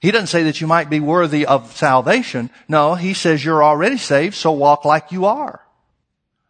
He 0.00 0.10
doesn't 0.10 0.26
say 0.26 0.42
that 0.42 0.60
you 0.60 0.66
might 0.66 0.90
be 0.90 0.98
worthy 0.98 1.46
of 1.46 1.76
salvation. 1.76 2.50
No, 2.68 2.96
he 2.96 3.14
says 3.14 3.44
you're 3.44 3.62
already 3.62 3.98
saved, 3.98 4.34
so 4.34 4.50
walk 4.50 4.84
like 4.84 5.12
you 5.12 5.26
are. 5.26 5.60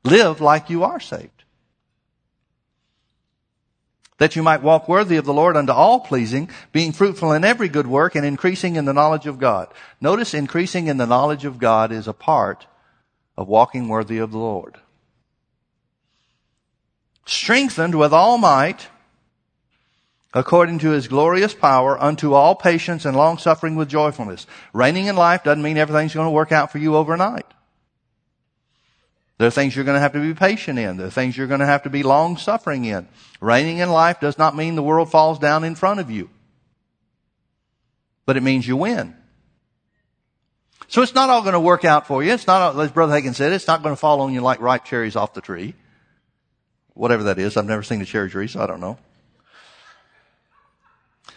Live 0.05 0.41
like 0.41 0.71
you 0.71 0.85
are 0.85 1.01
saved. 1.01 1.42
That 4.23 4.37
you 4.37 4.43
might 4.45 4.63
walk 4.63 4.89
worthy 4.89 5.17
of 5.17 5.25
the 5.25 5.35
Lord 5.35 5.57
unto 5.57 5.73
all 5.73 5.99
pleasing, 5.99 6.49
being 6.71 6.93
fruitful 6.93 7.33
in 7.33 7.43
every 7.43 7.69
good 7.69 7.89
work 7.89 8.15
and 8.15 8.25
increasing 8.25 8.77
in 8.77 8.85
the 8.85 8.93
knowledge 8.93 9.27
of 9.27 9.41
God. 9.41 9.67
Notice 10.01 10.33
increasing 10.33 10.87
in 10.87 10.97
the 10.97 11.09
knowledge 11.09 11.45
of 11.45 11.59
God 11.59 11.91
is 11.91 12.07
a 12.07 12.13
part 12.13 12.69
of 13.37 13.49
walking 13.49 13.89
worthy 13.89 14.19
of 14.19 14.31
the 14.31 14.39
Lord. 14.39 14.77
strengthened 17.27 17.95
with 17.97 18.13
all 18.13 18.39
might, 18.39 18.89
according 20.35 20.79
to 20.79 20.91
his 20.91 21.09
glorious 21.09 21.55
power, 21.55 22.01
unto 22.01 22.33
all 22.33 22.55
patience 22.55 23.05
and 23.05 23.17
long 23.17 23.39
suffering 23.39 23.75
with 23.75 23.89
joyfulness. 23.89 24.47
Reigning 24.73 25.07
in 25.07 25.17
life 25.17 25.43
doesn't 25.43 25.63
mean 25.63 25.77
everything's 25.77 26.15
going 26.15 26.27
to 26.27 26.31
work 26.31 26.53
out 26.53 26.71
for 26.71 26.79
you 26.79 26.95
overnight. 26.97 27.47
There 29.43 29.49
are 29.49 29.51
things 29.51 29.75
you're 29.75 29.85
going 29.85 29.97
to 29.97 30.01
have 30.01 30.13
to 30.13 30.21
be 30.21 30.35
patient 30.35 30.79
in. 30.79 30.99
There 30.99 31.09
are 31.09 31.11
things 31.11 31.37
you're 31.37 31.49
going 31.49 31.59
to 31.59 31.67
have 31.67 31.83
to 31.83 31.91
be 31.91 32.05
long 32.05 32.37
suffering 32.37 32.85
in. 32.85 33.09
Reigning 33.41 33.79
in 33.79 33.91
life 33.91 34.21
does 34.21 34.39
not 34.39 34.55
mean 34.55 34.77
the 34.77 34.85
world 34.85 35.11
falls 35.11 35.41
down 35.41 35.65
in 35.65 35.75
front 35.75 35.99
of 35.99 36.13
you. 36.13 36.31
But 38.25 38.37
it 38.37 38.45
means 38.45 38.69
you 38.69 38.77
win. 38.77 39.17
So 40.87 41.03
it's 41.03 41.17
not 41.17 41.29
all 41.29 41.41
going 41.41 41.55
to 41.55 41.61
work 41.61 41.85
out 41.85 42.07
for 42.07 42.23
you. 42.23 42.31
It's 42.31 42.47
not, 42.47 42.79
as 42.79 42.93
Brother 42.93 43.21
Hagin 43.21 43.35
said, 43.35 43.53
it's 43.53 43.67
not 43.67 43.83
going 43.83 43.93
to 43.93 43.99
fall 43.99 44.21
on 44.21 44.33
you 44.33 44.41
like 44.43 44.61
ripe 44.61 44.85
cherries 44.85 45.17
off 45.17 45.35
the 45.35 45.41
tree. 45.41 45.75
Whatever 46.95 47.25
that 47.25 47.41
is. 47.41 47.57
I've 47.57 47.67
never 47.67 47.83
seen 47.83 48.01
a 48.01 48.05
cherry 48.05 48.31
tree, 48.31 48.47
so 48.47 48.61
I 48.61 48.69
don't 48.69 48.79
know. 48.79 48.97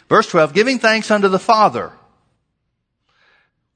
Verse 0.09 0.27
12, 0.27 0.53
giving 0.53 0.77
thanks 0.77 1.09
unto 1.09 1.27
the 1.27 1.39
Father, 1.39 1.91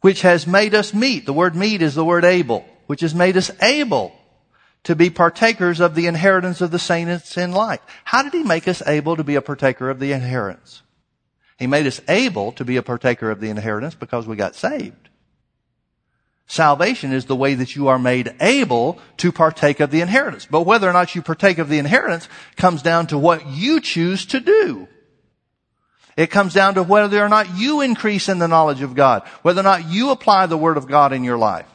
which 0.01 0.21
has 0.21 0.45
made 0.45 0.75
us 0.75 0.93
meet. 0.93 1.25
The 1.25 1.33
word 1.33 1.55
meet 1.55 1.81
is 1.81 1.95
the 1.95 2.05
word 2.05 2.25
able, 2.25 2.63
which 2.85 3.01
has 3.01 3.15
made 3.15 3.35
us 3.35 3.49
able 3.63 4.13
to 4.83 4.95
be 4.95 5.09
partakers 5.09 5.79
of 5.79 5.95
the 5.95 6.07
inheritance 6.07 6.61
of 6.61 6.71
the 6.71 6.79
saints 6.79 7.37
in 7.37 7.51
light. 7.51 7.81
How 8.05 8.23
did 8.23 8.33
he 8.33 8.43
make 8.43 8.67
us 8.67 8.81
able 8.87 9.15
to 9.17 9.23
be 9.23 9.35
a 9.35 9.41
partaker 9.41 9.89
of 9.89 9.99
the 9.99 10.13
inheritance? 10.13 10.81
He 11.57 11.67
made 11.67 11.85
us 11.85 11.99
able 12.07 12.53
to 12.53 12.63
be 12.63 12.77
a 12.77 12.83
partaker 12.83 13.29
of 13.29 13.41
the 13.41 13.49
inheritance 13.49 13.93
because 13.93 14.25
we 14.25 14.35
got 14.37 14.55
saved. 14.55 15.09
Salvation 16.47 17.13
is 17.13 17.25
the 17.25 17.35
way 17.35 17.53
that 17.53 17.75
you 17.75 17.89
are 17.89 17.99
made 17.99 18.33
able 18.41 18.97
to 19.17 19.31
partake 19.31 19.79
of 19.79 19.91
the 19.91 20.01
inheritance. 20.01 20.47
But 20.49 20.61
whether 20.61 20.89
or 20.89 20.93
not 20.93 21.13
you 21.13 21.21
partake 21.21 21.59
of 21.59 21.69
the 21.69 21.77
inheritance 21.77 22.27
comes 22.55 22.81
down 22.81 23.07
to 23.07 23.19
what 23.19 23.45
you 23.45 23.79
choose 23.81 24.25
to 24.27 24.39
do. 24.39 24.87
It 26.17 26.31
comes 26.31 26.53
down 26.53 26.73
to 26.73 26.83
whether 26.83 27.23
or 27.23 27.29
not 27.29 27.55
you 27.55 27.81
increase 27.81 28.29
in 28.29 28.39
the 28.39 28.47
knowledge 28.47 28.81
of 28.81 28.95
God, 28.95 29.27
whether 29.41 29.61
or 29.61 29.63
not 29.63 29.89
you 29.89 30.09
apply 30.09 30.47
the 30.47 30.57
Word 30.57 30.77
of 30.77 30.87
God 30.87 31.13
in 31.13 31.23
your 31.23 31.37
life. 31.37 31.67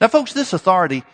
Now 0.00 0.08
folks, 0.08 0.32
this 0.32 0.52
authority, 0.52 1.04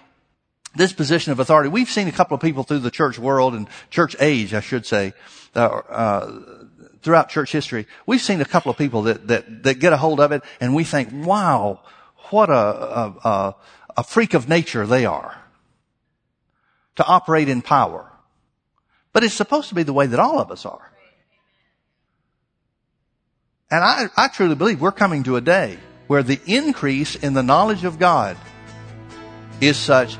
this 0.75 0.93
position 0.93 1.33
of 1.33 1.40
authority, 1.40 1.69
we've 1.69 1.88
seen 1.88 2.09
a 2.09 2.12
couple 2.12 2.35
of 2.35 2.40
people 2.40 2.64
through 2.64 2.81
the 2.81 2.90
church 2.90 3.19
world 3.19 3.54
and 3.54 3.69
church 3.90 4.16
age, 4.21 4.54
I 4.54 4.61
should 4.61 4.87
say, 4.87 5.12
uh, 5.54 5.61
uh, 5.61 6.40
throughout 7.02 7.28
church 7.28 7.52
history. 7.52 7.87
We've 8.07 8.21
seen 8.21 8.40
a 8.40 8.45
couple 8.45 8.71
of 8.71 8.78
people 8.78 9.02
that, 9.02 9.28
that, 9.28 9.62
that 9.64 9.78
get 9.78 9.93
a 9.93 9.97
hold 9.97 10.21
of 10.21 10.33
it 10.33 10.43
and 10.61 10.75
we 10.75 10.85
think, 10.85 11.11
wow, 11.12 11.81
what 12.31 12.50
a, 12.50 12.52
a, 12.52 13.14
a, 13.25 13.57
a 13.99 14.04
freak 14.04 14.35
of 14.35 14.49
nature 14.49 14.87
they 14.87 15.04
are 15.07 15.40
to 16.97 17.04
operate 17.04 17.49
in 17.49 17.62
power. 17.62 18.11
But 19.12 19.23
it's 19.23 19.35
supposed 19.35 19.69
to 19.69 19.75
be 19.75 19.85
the 19.85 19.93
way 19.93 20.07
that 20.07 20.19
all 20.19 20.40
of 20.40 20.50
us 20.50 20.66
are. 20.66 20.90
And 23.71 23.83
I, 23.83 24.09
I 24.16 24.28
truly 24.28 24.54
believe 24.54 24.81
we're 24.81 24.93
coming 24.93 25.25
to 25.25 25.37
a 25.37 25.40
day 25.40 25.78
where 26.07 26.23
the 26.23 26.40
increase 26.47 27.16
in 27.16 27.35
the 27.35 27.43
knowledge 27.43 27.85
of 27.85 27.99
God 27.99 28.37
is 29.61 29.76
such 29.76 30.19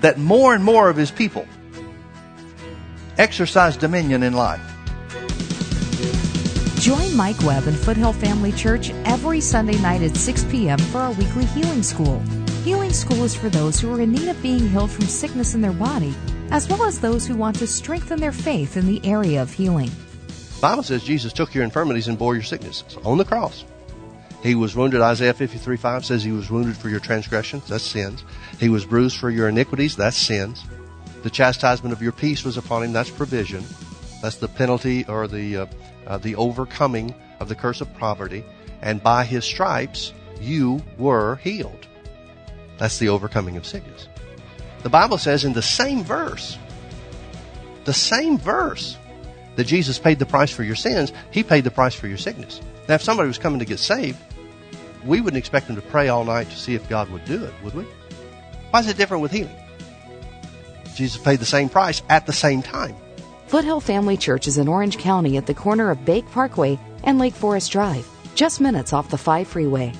that 0.00 0.18
more 0.18 0.54
and 0.54 0.64
more 0.64 0.88
of 0.88 0.96
His 0.96 1.10
people 1.10 1.46
exercise 3.18 3.76
dominion 3.76 4.22
in 4.22 4.32
life. 4.32 4.60
Join 6.80 7.14
Mike 7.14 7.38
Webb 7.42 7.66
and 7.66 7.76
Foothill 7.76 8.14
Family 8.14 8.52
Church 8.52 8.90
every 9.04 9.40
Sunday 9.42 9.78
night 9.82 10.00
at 10.00 10.16
6 10.16 10.44
p.m. 10.44 10.78
for 10.78 10.98
our 10.98 11.12
weekly 11.12 11.44
healing 11.44 11.82
school. 11.82 12.20
Healing 12.64 12.92
school 12.92 13.24
is 13.24 13.34
for 13.34 13.50
those 13.50 13.78
who 13.78 13.92
are 13.92 14.00
in 14.00 14.12
need 14.12 14.28
of 14.28 14.42
being 14.42 14.66
healed 14.70 14.90
from 14.90 15.04
sickness 15.04 15.54
in 15.54 15.60
their 15.60 15.72
body, 15.72 16.14
as 16.50 16.68
well 16.68 16.84
as 16.84 16.98
those 16.98 17.26
who 17.26 17.36
want 17.36 17.56
to 17.56 17.66
strengthen 17.66 18.18
their 18.18 18.32
faith 18.32 18.78
in 18.78 18.86
the 18.86 19.04
area 19.04 19.42
of 19.42 19.52
healing. 19.52 19.90
Bible 20.62 20.82
says 20.82 21.04
Jesus 21.04 21.34
took 21.34 21.54
your 21.54 21.64
infirmities 21.64 22.08
and 22.08 22.18
bore 22.18 22.34
your 22.34 22.42
sicknesses 22.42 22.96
on 23.04 23.18
the 23.18 23.24
cross. 23.26 23.64
He 24.42 24.54
was 24.54 24.74
wounded, 24.74 25.00
Isaiah 25.02 25.34
53 25.34 25.76
5 25.76 26.04
says 26.04 26.22
he 26.22 26.32
was 26.32 26.50
wounded 26.50 26.76
for 26.76 26.88
your 26.88 27.00
transgressions, 27.00 27.68
that's 27.68 27.84
sins. 27.84 28.24
He 28.58 28.68
was 28.68 28.86
bruised 28.86 29.18
for 29.18 29.30
your 29.30 29.48
iniquities, 29.48 29.96
that's 29.96 30.16
sins. 30.16 30.64
The 31.22 31.30
chastisement 31.30 31.92
of 31.92 32.00
your 32.00 32.12
peace 32.12 32.44
was 32.44 32.56
upon 32.56 32.82
him, 32.82 32.92
that's 32.92 33.10
provision. 33.10 33.64
That's 34.22 34.36
the 34.36 34.48
penalty 34.48 35.04
or 35.06 35.26
the, 35.28 35.56
uh, 35.56 35.66
uh, 36.06 36.18
the 36.18 36.36
overcoming 36.36 37.14
of 37.38 37.48
the 37.48 37.54
curse 37.54 37.80
of 37.80 37.92
poverty. 37.98 38.44
And 38.80 39.02
by 39.02 39.24
his 39.24 39.44
stripes, 39.44 40.12
you 40.40 40.82
were 40.98 41.36
healed. 41.36 41.86
That's 42.78 42.98
the 42.98 43.10
overcoming 43.10 43.58
of 43.58 43.66
sickness. 43.66 44.08
The 44.82 44.88
Bible 44.88 45.18
says 45.18 45.44
in 45.44 45.52
the 45.52 45.62
same 45.62 46.02
verse, 46.02 46.56
the 47.84 47.92
same 47.92 48.38
verse, 48.38 48.96
that 49.56 49.64
Jesus 49.64 49.98
paid 49.98 50.18
the 50.18 50.26
price 50.26 50.50
for 50.50 50.62
your 50.62 50.76
sins, 50.76 51.12
He 51.30 51.42
paid 51.42 51.64
the 51.64 51.70
price 51.70 51.94
for 51.94 52.06
your 52.06 52.16
sickness. 52.16 52.60
Now, 52.88 52.94
if 52.94 53.02
somebody 53.02 53.28
was 53.28 53.38
coming 53.38 53.58
to 53.60 53.64
get 53.64 53.78
saved, 53.78 54.18
we 55.04 55.20
wouldn't 55.20 55.38
expect 55.38 55.66
them 55.66 55.76
to 55.76 55.82
pray 55.82 56.08
all 56.08 56.24
night 56.24 56.50
to 56.50 56.56
see 56.56 56.74
if 56.74 56.88
God 56.88 57.08
would 57.10 57.24
do 57.24 57.44
it, 57.44 57.54
would 57.62 57.74
we? 57.74 57.84
Why 58.70 58.80
is 58.80 58.88
it 58.88 58.96
different 58.96 59.22
with 59.22 59.32
healing? 59.32 59.56
Jesus 60.94 61.20
paid 61.20 61.38
the 61.38 61.46
same 61.46 61.68
price 61.68 62.02
at 62.08 62.26
the 62.26 62.32
same 62.32 62.62
time. 62.62 62.94
Foothill 63.46 63.80
Family 63.80 64.16
Church 64.16 64.46
is 64.46 64.58
in 64.58 64.68
Orange 64.68 64.98
County 64.98 65.36
at 65.36 65.46
the 65.46 65.54
corner 65.54 65.90
of 65.90 66.04
Bake 66.04 66.26
Parkway 66.30 66.78
and 67.04 67.18
Lake 67.18 67.34
Forest 67.34 67.72
Drive, 67.72 68.08
just 68.34 68.60
minutes 68.60 68.92
off 68.92 69.10
the 69.10 69.18
5 69.18 69.48
freeway. 69.48 69.92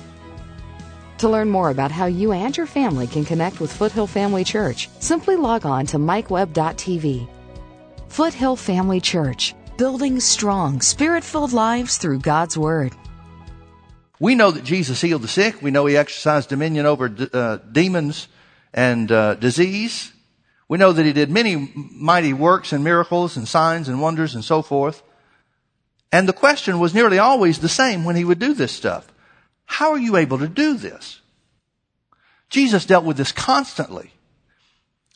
To 1.17 1.29
learn 1.29 1.49
more 1.49 1.69
about 1.69 1.91
how 1.91 2.05
you 2.05 2.31
and 2.31 2.55
your 2.55 2.65
family 2.65 3.07
can 3.07 3.25
connect 3.25 3.59
with 3.59 3.71
Foothill 3.73 4.07
Family 4.07 4.43
Church, 4.43 4.89
simply 4.99 5.35
log 5.35 5.65
on 5.65 5.85
to 5.87 5.97
mikewebb.tv 5.97 7.27
Foothill 8.07 8.55
Family 8.55 8.99
Church, 8.99 9.53
building 9.81 10.19
strong, 10.19 10.79
spirit 10.79 11.23
filled 11.23 11.53
lives 11.53 11.97
through 11.97 12.19
God's 12.19 12.55
Word. 12.55 12.93
We 14.19 14.35
know 14.35 14.51
that 14.51 14.63
Jesus 14.63 15.01
healed 15.01 15.23
the 15.23 15.27
sick. 15.27 15.59
We 15.59 15.71
know 15.71 15.87
he 15.87 15.97
exercised 15.97 16.49
dominion 16.49 16.85
over 16.85 17.11
uh, 17.33 17.57
demons 17.71 18.27
and 18.75 19.11
uh, 19.11 19.33
disease. 19.33 20.13
We 20.67 20.77
know 20.77 20.93
that 20.93 21.03
he 21.03 21.13
did 21.13 21.31
many 21.31 21.73
mighty 21.75 22.31
works 22.31 22.73
and 22.73 22.83
miracles 22.83 23.35
and 23.37 23.47
signs 23.47 23.89
and 23.89 23.99
wonders 23.99 24.35
and 24.35 24.45
so 24.45 24.61
forth. 24.61 25.01
And 26.11 26.29
the 26.29 26.33
question 26.33 26.77
was 26.77 26.93
nearly 26.93 27.17
always 27.17 27.57
the 27.57 27.67
same 27.67 28.05
when 28.05 28.15
he 28.15 28.23
would 28.23 28.37
do 28.37 28.53
this 28.53 28.71
stuff. 28.71 29.11
How 29.65 29.93
are 29.93 29.99
you 29.99 30.15
able 30.15 30.37
to 30.37 30.47
do 30.47 30.75
this? 30.75 31.21
Jesus 32.51 32.85
dealt 32.85 33.03
with 33.03 33.17
this 33.17 33.31
constantly. 33.31 34.13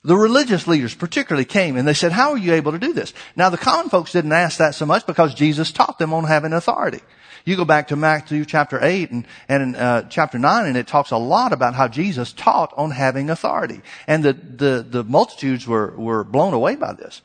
The 0.05 0.15
religious 0.15 0.67
leaders 0.67 0.93
particularly 0.93 1.45
came 1.45 1.77
and 1.77 1.87
they 1.87 1.95
said, 1.95 2.11
how 2.11 2.31
are 2.31 2.37
you 2.37 2.53
able 2.53 2.71
to 2.73 2.77
do 2.77 2.93
this? 2.93 3.11
Now 3.35 3.49
the 3.49 3.57
common 3.57 3.89
folks 3.89 4.11
didn't 4.11 4.33
ask 4.33 4.59
that 4.59 4.75
so 4.75 4.85
much 4.85 5.07
because 5.07 5.33
Jesus 5.33 5.71
taught 5.71 5.97
them 5.97 6.13
on 6.13 6.25
having 6.25 6.53
authority. 6.53 7.01
You 7.43 7.55
go 7.55 7.65
back 7.65 7.87
to 7.87 7.95
Matthew 7.95 8.45
chapter 8.45 8.79
8 8.83 9.09
and, 9.09 9.27
and 9.49 9.75
uh, 9.75 10.03
chapter 10.07 10.37
9 10.37 10.67
and 10.67 10.77
it 10.77 10.85
talks 10.85 11.09
a 11.09 11.17
lot 11.17 11.53
about 11.53 11.73
how 11.73 11.87
Jesus 11.87 12.33
taught 12.33 12.71
on 12.77 12.91
having 12.91 13.31
authority. 13.31 13.81
And 14.05 14.23
the, 14.23 14.33
the, 14.33 14.85
the 14.87 15.03
multitudes 15.03 15.65
were, 15.65 15.89
were 15.97 16.23
blown 16.23 16.53
away 16.53 16.75
by 16.75 16.93
this. 16.93 17.23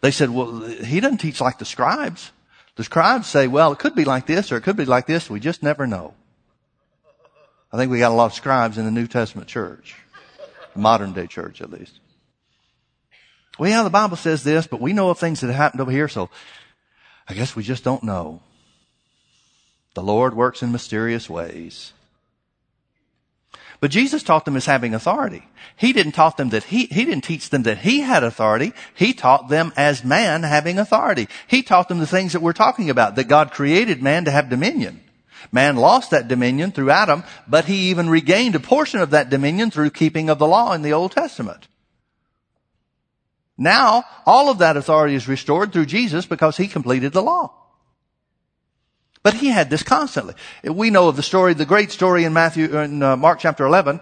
They 0.00 0.12
said, 0.12 0.30
well, 0.30 0.60
he 0.60 1.00
doesn't 1.00 1.18
teach 1.18 1.40
like 1.40 1.58
the 1.58 1.64
scribes. 1.64 2.30
The 2.76 2.84
scribes 2.84 3.26
say, 3.26 3.48
well, 3.48 3.72
it 3.72 3.80
could 3.80 3.96
be 3.96 4.04
like 4.04 4.26
this 4.26 4.52
or 4.52 4.58
it 4.58 4.62
could 4.62 4.76
be 4.76 4.84
like 4.84 5.08
this. 5.08 5.28
We 5.28 5.40
just 5.40 5.64
never 5.64 5.88
know. 5.88 6.14
I 7.72 7.76
think 7.76 7.90
we 7.90 7.98
got 7.98 8.12
a 8.12 8.14
lot 8.14 8.26
of 8.26 8.34
scribes 8.34 8.78
in 8.78 8.84
the 8.84 8.92
New 8.92 9.08
Testament 9.08 9.48
church 9.48 9.96
modern 10.78 11.12
day 11.12 11.26
church 11.26 11.60
at 11.60 11.70
least. 11.70 12.00
Well, 13.58 13.70
yeah, 13.70 13.82
the 13.82 13.90
Bible 13.90 14.16
says 14.16 14.44
this, 14.44 14.66
but 14.66 14.80
we 14.80 14.92
know 14.92 15.10
of 15.10 15.18
things 15.18 15.40
that 15.40 15.48
have 15.48 15.56
happened 15.56 15.80
over 15.80 15.90
here, 15.90 16.08
so 16.08 16.30
I 17.28 17.34
guess 17.34 17.56
we 17.56 17.62
just 17.62 17.84
don't 17.84 18.04
know. 18.04 18.40
The 19.94 20.02
Lord 20.02 20.34
works 20.34 20.62
in 20.62 20.70
mysterious 20.70 21.28
ways. 21.28 21.92
But 23.80 23.90
Jesus 23.90 24.22
taught 24.22 24.44
them 24.44 24.56
as 24.56 24.66
having 24.66 24.94
authority. 24.94 25.44
He 25.76 25.92
didn't 25.92 26.12
taught 26.12 26.36
them 26.36 26.48
that 26.50 26.64
he, 26.64 26.86
he 26.86 27.04
didn't 27.04 27.24
teach 27.24 27.50
them 27.50 27.62
that 27.62 27.78
he 27.78 28.00
had 28.00 28.24
authority. 28.24 28.72
He 28.94 29.12
taught 29.12 29.48
them 29.48 29.72
as 29.76 30.04
man 30.04 30.42
having 30.42 30.78
authority. 30.78 31.28
He 31.46 31.62
taught 31.62 31.88
them 31.88 31.98
the 31.98 32.06
things 32.06 32.32
that 32.32 32.42
we're 32.42 32.52
talking 32.52 32.90
about, 32.90 33.14
that 33.14 33.28
God 33.28 33.52
created 33.52 34.02
man 34.02 34.24
to 34.24 34.32
have 34.32 34.48
dominion. 34.48 35.00
Man 35.52 35.76
lost 35.76 36.10
that 36.10 36.28
dominion 36.28 36.72
through 36.72 36.90
Adam, 36.90 37.24
but 37.46 37.66
he 37.66 37.90
even 37.90 38.10
regained 38.10 38.54
a 38.54 38.60
portion 38.60 39.00
of 39.00 39.10
that 39.10 39.30
dominion 39.30 39.70
through 39.70 39.90
keeping 39.90 40.28
of 40.28 40.38
the 40.38 40.46
law 40.46 40.72
in 40.72 40.82
the 40.82 40.92
Old 40.92 41.12
Testament. 41.12 41.68
Now, 43.56 44.04
all 44.24 44.50
of 44.50 44.58
that 44.58 44.76
authority 44.76 45.14
is 45.14 45.26
restored 45.26 45.72
through 45.72 45.86
Jesus 45.86 46.26
because 46.26 46.56
he 46.56 46.68
completed 46.68 47.12
the 47.12 47.22
law. 47.22 47.52
But 49.22 49.34
he 49.34 49.48
had 49.48 49.68
this 49.68 49.82
constantly. 49.82 50.34
We 50.62 50.90
know 50.90 51.08
of 51.08 51.16
the 51.16 51.22
story, 51.22 51.54
the 51.54 51.66
great 51.66 51.90
story 51.90 52.24
in 52.24 52.32
Matthew, 52.32 52.78
in 52.78 53.02
uh, 53.02 53.16
Mark 53.16 53.40
chapter 53.40 53.66
11, 53.66 54.00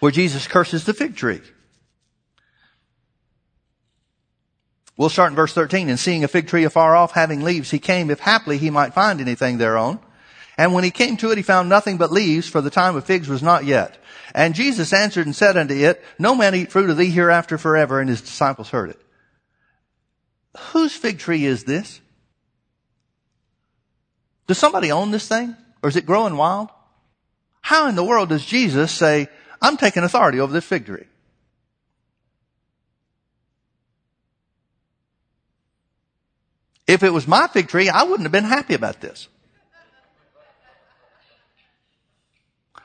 where 0.00 0.10
Jesus 0.10 0.46
curses 0.48 0.84
the 0.84 0.94
fig 0.94 1.14
tree. 1.14 1.42
We'll 5.02 5.08
start 5.08 5.32
in 5.32 5.36
verse 5.36 5.52
13. 5.52 5.88
And 5.88 5.98
seeing 5.98 6.22
a 6.22 6.28
fig 6.28 6.46
tree 6.46 6.62
afar 6.62 6.94
off 6.94 7.10
having 7.10 7.42
leaves, 7.42 7.72
he 7.72 7.80
came 7.80 8.08
if 8.08 8.20
haply 8.20 8.56
he 8.56 8.70
might 8.70 8.94
find 8.94 9.20
anything 9.20 9.58
thereon. 9.58 9.98
And 10.56 10.72
when 10.72 10.84
he 10.84 10.92
came 10.92 11.16
to 11.16 11.32
it, 11.32 11.36
he 11.36 11.42
found 11.42 11.68
nothing 11.68 11.96
but 11.96 12.12
leaves, 12.12 12.48
for 12.48 12.60
the 12.60 12.70
time 12.70 12.94
of 12.94 13.04
figs 13.04 13.26
was 13.26 13.42
not 13.42 13.64
yet. 13.64 13.98
And 14.32 14.54
Jesus 14.54 14.92
answered 14.92 15.26
and 15.26 15.34
said 15.34 15.56
unto 15.56 15.74
it, 15.74 16.04
No 16.20 16.36
man 16.36 16.54
eat 16.54 16.70
fruit 16.70 16.88
of 16.88 16.96
thee 16.96 17.10
hereafter 17.10 17.58
forever. 17.58 17.98
And 17.98 18.08
his 18.08 18.20
disciples 18.20 18.70
heard 18.70 18.90
it. 18.90 19.00
Whose 20.70 20.94
fig 20.94 21.18
tree 21.18 21.46
is 21.46 21.64
this? 21.64 22.00
Does 24.46 24.58
somebody 24.58 24.92
own 24.92 25.10
this 25.10 25.26
thing? 25.26 25.56
Or 25.82 25.88
is 25.88 25.96
it 25.96 26.06
growing 26.06 26.36
wild? 26.36 26.68
How 27.60 27.88
in 27.88 27.96
the 27.96 28.04
world 28.04 28.28
does 28.28 28.46
Jesus 28.46 28.92
say, 28.92 29.26
I'm 29.60 29.78
taking 29.78 30.04
authority 30.04 30.38
over 30.38 30.52
this 30.52 30.64
fig 30.64 30.86
tree? 30.86 31.06
If 36.92 37.02
it 37.02 37.08
was 37.10 37.26
my 37.26 37.46
fig 37.46 37.68
tree, 37.68 37.88
I 37.88 38.02
wouldn't 38.02 38.24
have 38.24 38.32
been 38.32 38.44
happy 38.44 38.74
about 38.74 39.00
this. 39.00 39.26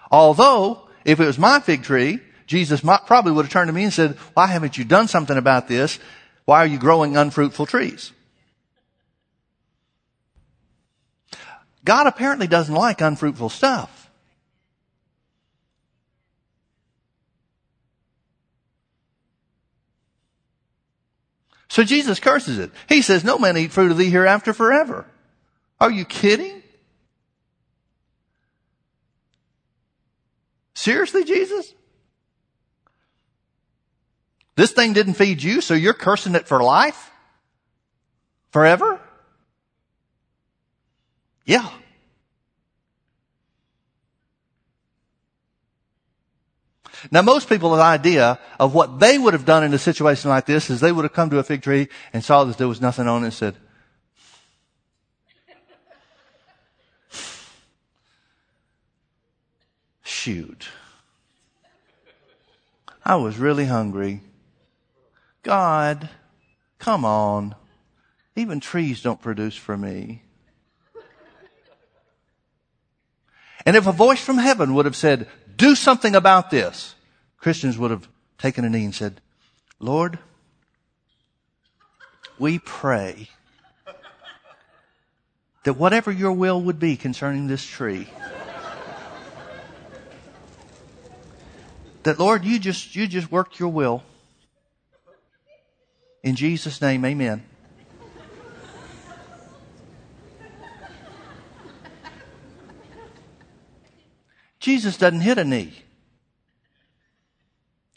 Although, 0.10 0.88
if 1.04 1.20
it 1.20 1.26
was 1.26 1.38
my 1.38 1.60
fig 1.60 1.84
tree, 1.84 2.22
Jesus 2.46 2.80
probably 2.80 3.34
would 3.34 3.44
have 3.44 3.52
turned 3.52 3.68
to 3.68 3.74
me 3.74 3.84
and 3.84 3.92
said, 3.92 4.16
why 4.34 4.48
haven't 4.48 4.78
you 4.78 4.86
done 4.86 5.10
something 5.10 5.36
about 5.36 5.68
this? 5.68 6.00
Why 6.46 6.60
are 6.60 6.66
you 6.66 6.78
growing 6.80 7.18
unfruitful 7.18 7.66
trees? 7.66 8.14
God 11.84 12.08
apparently 12.08 12.48
doesn't 12.48 12.74
like 12.74 13.02
unfruitful 13.02 13.50
stuff. 13.50 13.97
So 21.69 21.83
Jesus 21.83 22.19
curses 22.19 22.59
it. 22.59 22.71
He 22.88 23.01
says, 23.01 23.24
no 23.24 23.38
man 23.38 23.57
eat 23.57 23.71
fruit 23.71 23.91
of 23.91 23.97
thee 23.97 24.09
hereafter 24.09 24.53
forever. 24.53 25.05
Are 25.79 25.91
you 25.91 26.05
kidding? 26.05 26.63
Seriously, 30.74 31.24
Jesus? 31.24 31.74
This 34.55 34.71
thing 34.71 34.93
didn't 34.93 35.15
feed 35.15 35.43
you, 35.43 35.62
so 35.62 35.74
you're 35.74 35.93
cursing 35.93 36.36
it 36.36 36.47
for 36.47 36.63
life? 36.63 37.12
Forever? 38.51 39.00
Yeah. 41.45 41.69
Now 47.12 47.22
most 47.22 47.50
people's 47.50 47.80
idea 47.80 48.39
of 48.60 48.74
what 48.74 49.00
they 49.00 49.18
would 49.18 49.34
have 49.34 49.46
done 49.46 49.63
in 49.63 49.74
a 49.74 49.80
situation 49.80 50.30
like 50.30 50.46
this 50.46 50.70
is 50.70 50.80
they 50.80 50.92
would 50.92 51.06
have 51.06 51.13
come 51.13 51.30
to 51.30 51.39
a 51.39 51.44
fig 51.44 51.62
tree 51.62 51.89
and 52.13 52.24
saw 52.24 52.44
that 52.44 52.58
there 52.58 52.68
was 52.68 52.82
nothing 52.82 53.08
on 53.08 53.24
it 53.24 53.25
and 53.25 53.34
said, 53.34 53.56
shoot. 60.04 60.68
I 63.06 63.16
was 63.16 63.38
really 63.38 63.66
hungry. 63.66 64.22
God, 65.44 66.10
come 66.80 67.06
on. 67.06 67.56
Even 68.36 68.60
trees 68.60 69.01
don't 69.01 69.22
produce 69.22 69.56
for 69.56 69.77
me. 69.77 70.24
And 73.66 73.75
if 73.75 73.88
a 73.88 73.92
voice 73.92 74.22
from 74.22 74.38
heaven 74.38 74.74
would 74.74 74.86
have 74.86 74.96
said, 74.96 75.27
do 75.58 75.76
something 75.76 76.16
about 76.16 76.50
this, 76.52 76.96
Christians 77.38 77.78
would 77.78 77.92
have 77.92 78.08
taken 78.38 78.64
a 78.64 78.70
knee 78.70 78.86
and 78.86 78.96
said, 78.96 79.20
Lord, 79.80 80.20
we 82.40 82.60
pray 82.60 83.30
that 85.64 85.74
whatever 85.74 86.12
your 86.12 86.32
will 86.32 86.62
would 86.62 86.80
be 86.80 86.96
concerning 86.96 87.48
this 87.48 87.66
tree, 87.66 88.08
that 92.04 92.20
Lord, 92.20 92.46
you 92.46 92.60
just, 92.60 92.96
you 92.96 93.08
just 93.08 93.32
worked 93.32 93.60
your 93.60 93.70
will. 93.70 94.04
In 96.24 96.36
Jesus' 96.36 96.82
name, 96.82 97.04
amen. 97.04 97.44
Jesus 104.67 104.97
doesn't 104.97 105.21
hit 105.21 105.38
a 105.38 105.45
knee. 105.45 105.71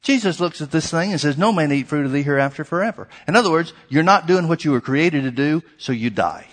Jesus 0.02 0.38
looks 0.38 0.60
at 0.60 0.70
this 0.70 0.88
thing 0.88 1.10
and 1.10 1.20
says, 1.20 1.36
no 1.36 1.50
man 1.50 1.72
eat 1.72 1.88
fruit 1.88 2.06
of 2.06 2.12
thee 2.12 2.22
hereafter 2.22 2.62
forever. 2.62 3.08
In 3.26 3.34
other 3.34 3.50
words, 3.50 3.72
you're 3.88 4.04
not 4.04 4.28
doing 4.28 4.46
what 4.46 4.64
you 4.64 4.70
were 4.70 4.80
created 4.80 5.24
to 5.24 5.32
do, 5.32 5.64
so 5.78 5.90
you 5.90 6.10
die. 6.10 6.46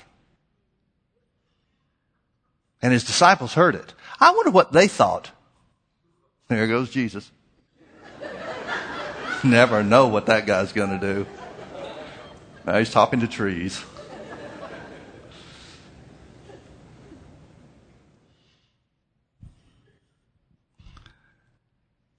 And 2.81 2.91
his 2.91 3.03
disciples 3.03 3.53
heard 3.53 3.75
it. 3.75 3.93
I 4.19 4.31
wonder 4.31 4.49
what 4.49 4.71
they 4.71 4.87
thought. 4.87 5.29
There 6.47 6.65
goes 6.65 6.89
Jesus. 6.89 7.29
Never 9.43 9.83
know 9.83 10.07
what 10.07 10.25
that 10.25 10.47
guy's 10.47 10.73
gonna 10.73 10.99
do. 10.99 11.27
Now 12.65 12.79
he's 12.79 12.89
talking 12.89 13.19
to 13.19 13.27
trees. 13.27 13.85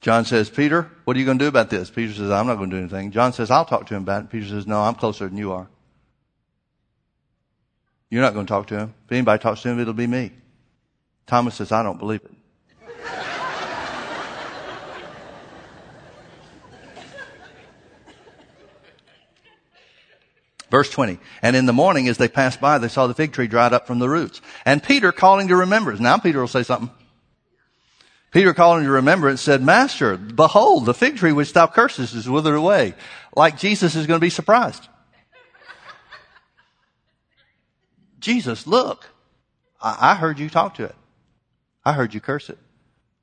John 0.01 0.25
says, 0.25 0.49
Peter, 0.49 0.91
what 1.05 1.17
are 1.17 1.21
you 1.21 1.25
going 1.25 1.39
to 1.39 1.45
do 1.45 1.49
about 1.49 1.71
this? 1.71 1.91
Peter 1.91 2.13
says, 2.13 2.31
I'm 2.31 2.47
not 2.47 2.57
going 2.57 2.71
to 2.71 2.77
do 2.77 2.81
anything. 2.81 3.11
John 3.11 3.33
says, 3.33 3.51
I'll 3.51 3.65
talk 3.65 3.87
to 3.89 3.95
him 3.97 4.03
about 4.03 4.25
it. 4.25 4.31
Peter 4.31 4.47
says, 4.47 4.67
no, 4.67 4.81
I'm 4.81 4.95
closer 4.95 5.29
than 5.29 5.37
you 5.37 5.53
are. 5.53 5.69
You're 8.11 8.23
not 8.23 8.33
going 8.33 8.47
to 8.47 8.51
talk 8.51 8.69
to 8.69 8.79
him. 8.79 8.95
If 9.07 9.13
anybody 9.13 9.43
talks 9.43 9.63
to 9.63 9.69
him, 9.69 9.81
it'll 9.81 9.93
be 9.93 10.07
me. 10.07 10.33
Thomas 11.27 11.57
says, 11.57 11.73
I 11.73 11.83
don't 11.83 11.99
believe 11.99 12.21
it. 12.25 12.33
Verse 20.71 20.91
20. 20.91 21.19
And 21.43 21.57
in 21.57 21.67
the 21.67 21.73
morning, 21.73 22.09
as 22.09 22.19
they 22.19 22.29
passed 22.29 22.61
by, 22.61 22.79
they 22.79 22.89
saw 22.89 23.07
the 23.07 23.15
fig 23.15 23.33
tree 23.33 23.47
dried 23.47 23.73
up 23.73 23.87
from 23.87 23.99
the 23.99 24.09
roots. 24.09 24.41
And 24.65 24.83
Peter 24.83 25.13
calling 25.13 25.49
to 25.49 25.57
remembrance. 25.57 25.99
Now 25.99 26.19
Peter 26.19 26.41
will 26.41 26.49
say 26.49 26.63
something. 26.63 26.91
Peter 28.31 28.53
calling 28.53 28.85
to 28.85 28.91
remembrance 28.91 29.41
said, 29.41 29.63
Master, 29.63 30.17
behold, 30.17 30.85
the 30.85 30.95
fig 30.95 31.17
tree 31.17 31.33
which 31.33 31.53
thou 31.53 31.67
cursest 31.67 32.15
is 32.15 32.29
withered 32.29 32.57
away. 32.57 32.95
Like 33.35 33.57
Jesus 33.57 33.97
is 33.97 34.07
going 34.07 34.19
to 34.19 34.25
be 34.25 34.31
surprised. 34.31 34.87
Jesus, 38.21 38.67
look, 38.67 39.07
I, 39.81 40.13
I 40.13 40.15
heard 40.15 40.39
you 40.39 40.51
talk 40.51 40.75
to 40.75 40.85
it. 40.85 40.95
I 41.85 41.93
heard 41.93 42.13
you 42.13 42.21
curse 42.21 42.51
it. 42.51 42.59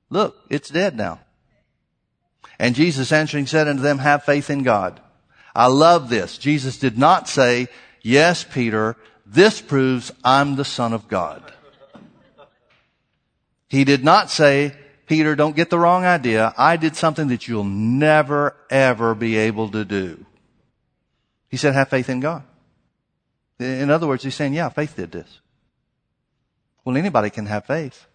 Look, 0.09 0.37
it's 0.49 0.69
dead 0.69 0.95
now. 0.95 1.19
And 2.57 2.73
Jesus 2.73 3.11
answering 3.11 3.45
said 3.45 3.67
unto 3.67 3.83
them, 3.83 3.99
have 3.99 4.23
faith 4.23 4.49
in 4.49 4.63
God. 4.63 4.99
I 5.53 5.67
love 5.67 6.09
this. 6.09 6.37
Jesus 6.37 6.79
did 6.79 6.97
not 6.97 7.27
say, 7.29 7.67
yes, 8.01 8.43
Peter, 8.43 8.95
this 9.25 9.61
proves 9.61 10.11
I'm 10.23 10.55
the 10.55 10.65
son 10.65 10.93
of 10.93 11.07
God. 11.07 11.51
He 13.67 13.83
did 13.83 14.03
not 14.03 14.29
say, 14.29 14.73
Peter, 15.05 15.35
don't 15.35 15.55
get 15.55 15.69
the 15.69 15.79
wrong 15.79 16.03
idea. 16.03 16.53
I 16.57 16.77
did 16.77 16.95
something 16.95 17.27
that 17.27 17.47
you'll 17.47 17.63
never, 17.63 18.55
ever 18.69 19.13
be 19.13 19.37
able 19.37 19.69
to 19.69 19.85
do. 19.85 20.25
He 21.49 21.57
said, 21.57 21.73
have 21.73 21.89
faith 21.89 22.09
in 22.09 22.19
God. 22.19 22.43
In 23.59 23.89
other 23.89 24.07
words, 24.07 24.23
he's 24.23 24.35
saying, 24.35 24.53
yeah, 24.53 24.69
faith 24.69 24.95
did 24.95 25.11
this. 25.11 25.39
Well, 26.83 26.97
anybody 26.97 27.29
can 27.29 27.45
have 27.45 27.65
faith. 27.65 28.07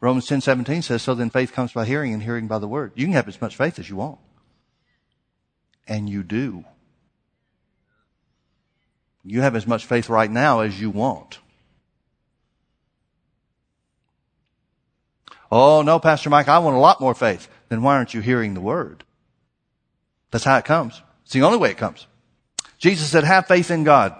Romans 0.00 0.26
10, 0.26 0.40
17 0.42 0.82
says, 0.82 1.02
so 1.02 1.14
then 1.14 1.30
faith 1.30 1.52
comes 1.52 1.72
by 1.72 1.84
hearing 1.84 2.12
and 2.12 2.22
hearing 2.22 2.46
by 2.46 2.58
the 2.58 2.68
word. 2.68 2.92
You 2.94 3.06
can 3.06 3.14
have 3.14 3.28
as 3.28 3.40
much 3.40 3.56
faith 3.56 3.78
as 3.78 3.88
you 3.88 3.96
want. 3.96 4.18
And 5.88 6.10
you 6.10 6.22
do. 6.22 6.64
You 9.24 9.40
have 9.40 9.56
as 9.56 9.66
much 9.66 9.86
faith 9.86 10.08
right 10.08 10.30
now 10.30 10.60
as 10.60 10.80
you 10.80 10.90
want. 10.90 11.38
Oh, 15.58 15.80
no, 15.80 15.98
Pastor 15.98 16.28
Mike, 16.28 16.48
I 16.48 16.58
want 16.58 16.76
a 16.76 16.80
lot 16.80 17.00
more 17.00 17.14
faith. 17.14 17.48
Then 17.70 17.80
why 17.80 17.96
aren't 17.96 18.12
you 18.12 18.20
hearing 18.20 18.52
the 18.52 18.60
word? 18.60 19.04
That's 20.30 20.44
how 20.44 20.58
it 20.58 20.66
comes. 20.66 21.00
It's 21.24 21.32
the 21.32 21.44
only 21.44 21.56
way 21.56 21.70
it 21.70 21.78
comes. 21.78 22.06
Jesus 22.76 23.08
said, 23.08 23.24
have 23.24 23.46
faith 23.46 23.70
in 23.70 23.82
God. 23.82 24.14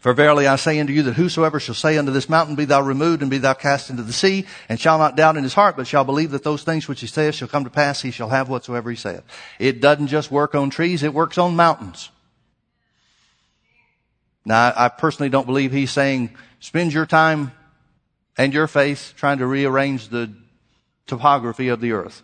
For 0.00 0.12
verily 0.12 0.48
I 0.48 0.56
say 0.56 0.80
unto 0.80 0.92
you 0.92 1.04
that 1.04 1.14
whosoever 1.14 1.60
shall 1.60 1.76
say 1.76 1.98
unto 1.98 2.10
this 2.10 2.28
mountain, 2.28 2.56
be 2.56 2.64
thou 2.64 2.82
removed 2.82 3.22
and 3.22 3.30
be 3.30 3.38
thou 3.38 3.54
cast 3.54 3.90
into 3.90 4.02
the 4.02 4.12
sea, 4.12 4.44
and 4.68 4.80
shall 4.80 4.98
not 4.98 5.14
doubt 5.14 5.36
in 5.36 5.44
his 5.44 5.54
heart, 5.54 5.76
but 5.76 5.86
shall 5.86 6.02
believe 6.02 6.32
that 6.32 6.42
those 6.42 6.64
things 6.64 6.88
which 6.88 7.00
he 7.00 7.06
saith 7.06 7.36
shall 7.36 7.46
come 7.46 7.62
to 7.62 7.70
pass, 7.70 8.02
he 8.02 8.10
shall 8.10 8.30
have 8.30 8.48
whatsoever 8.48 8.90
he 8.90 8.96
saith. 8.96 9.22
It 9.60 9.80
doesn't 9.80 10.08
just 10.08 10.32
work 10.32 10.56
on 10.56 10.68
trees, 10.68 11.04
it 11.04 11.14
works 11.14 11.38
on 11.38 11.54
mountains. 11.54 12.10
Now, 14.44 14.72
I 14.76 14.88
personally 14.88 15.30
don't 15.30 15.46
believe 15.46 15.70
he's 15.70 15.92
saying, 15.92 16.36
spend 16.58 16.92
your 16.92 17.06
time 17.06 17.52
and 18.40 18.54
your 18.54 18.66
face 18.66 19.12
trying 19.18 19.36
to 19.36 19.46
rearrange 19.46 20.08
the 20.08 20.32
topography 21.06 21.68
of 21.68 21.82
the 21.82 21.92
earth. 21.92 22.22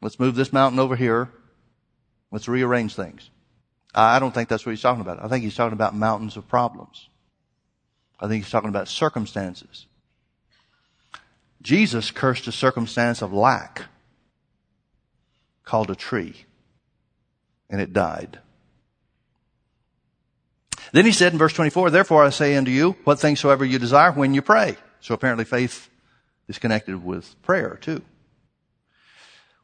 Let's 0.00 0.18
move 0.18 0.34
this 0.34 0.52
mountain 0.52 0.80
over 0.80 0.96
here. 0.96 1.28
Let's 2.32 2.48
rearrange 2.48 2.96
things. 2.96 3.30
I 3.94 4.18
don't 4.18 4.34
think 4.34 4.48
that's 4.48 4.66
what 4.66 4.70
he's 4.70 4.82
talking 4.82 5.00
about. 5.00 5.22
I 5.22 5.28
think 5.28 5.44
he's 5.44 5.54
talking 5.54 5.74
about 5.74 5.94
mountains 5.94 6.36
of 6.36 6.48
problems. 6.48 7.08
I 8.18 8.26
think 8.26 8.42
he's 8.42 8.50
talking 8.50 8.68
about 8.68 8.88
circumstances. 8.88 9.86
Jesus 11.62 12.10
cursed 12.10 12.48
a 12.48 12.52
circumstance 12.52 13.22
of 13.22 13.32
lack 13.32 13.82
called 15.62 15.88
a 15.88 15.94
tree, 15.94 16.46
and 17.70 17.80
it 17.80 17.92
died. 17.92 18.40
Then 20.92 21.06
he 21.06 21.12
said 21.12 21.32
in 21.32 21.38
verse 21.38 21.54
24, 21.54 21.90
Therefore 21.90 22.24
I 22.24 22.30
say 22.30 22.54
unto 22.56 22.70
you, 22.70 22.96
what 23.04 23.18
things 23.18 23.40
soever 23.40 23.64
you 23.64 23.78
desire 23.78 24.12
when 24.12 24.34
you 24.34 24.42
pray. 24.42 24.76
So 25.00 25.14
apparently 25.14 25.44
faith 25.44 25.90
is 26.48 26.58
connected 26.58 27.02
with 27.02 27.34
prayer 27.42 27.78
too. 27.80 28.02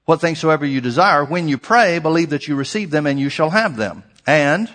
What 0.07 0.23
things 0.23 0.39
soever 0.39 0.65
you 0.65 0.81
desire, 0.81 1.23
when 1.23 1.49
you 1.49 1.59
pray, 1.59 1.99
believe 1.99 2.31
that 2.31 2.49
you 2.49 2.57
receive 2.57 2.91
them 2.91 3.07
and 3.07 3.21
you 3.21 3.29
shall 3.29 3.51
have 3.51 3.77
them. 3.77 4.05
And, 4.27 4.71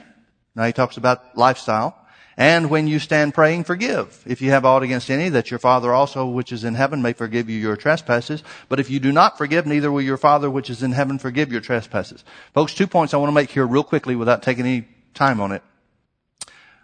now 0.55 0.65
he 0.65 0.73
talks 0.73 0.95
about 0.95 1.35
lifestyle, 1.35 1.97
and 2.37 2.69
when 2.69 2.87
you 2.87 2.99
stand 2.99 3.33
praying, 3.33 3.63
forgive. 3.63 4.23
If 4.27 4.43
you 4.43 4.51
have 4.51 4.63
aught 4.63 4.83
against 4.83 5.09
any, 5.09 5.29
that 5.29 5.49
your 5.49 5.59
Father 5.59 5.91
also 5.91 6.27
which 6.27 6.51
is 6.51 6.63
in 6.63 6.75
heaven 6.75 7.01
may 7.01 7.13
forgive 7.13 7.49
you 7.49 7.57
your 7.57 7.75
trespasses. 7.75 8.43
But 8.69 8.79
if 8.79 8.91
you 8.91 8.99
do 8.99 9.11
not 9.11 9.39
forgive, 9.39 9.65
neither 9.65 9.91
will 9.91 10.01
your 10.01 10.17
Father 10.17 10.51
which 10.51 10.69
is 10.69 10.83
in 10.83 10.91
heaven 10.91 11.17
forgive 11.17 11.51
your 11.51 11.61
trespasses. 11.61 12.23
Folks, 12.53 12.75
two 12.75 12.87
points 12.87 13.15
I 13.15 13.17
want 13.17 13.29
to 13.29 13.35
make 13.35 13.49
here 13.49 13.65
real 13.65 13.83
quickly 13.83 14.15
without 14.15 14.43
taking 14.43 14.65
any 14.67 14.87
time 15.15 15.41
on 15.41 15.51
it. 15.51 15.63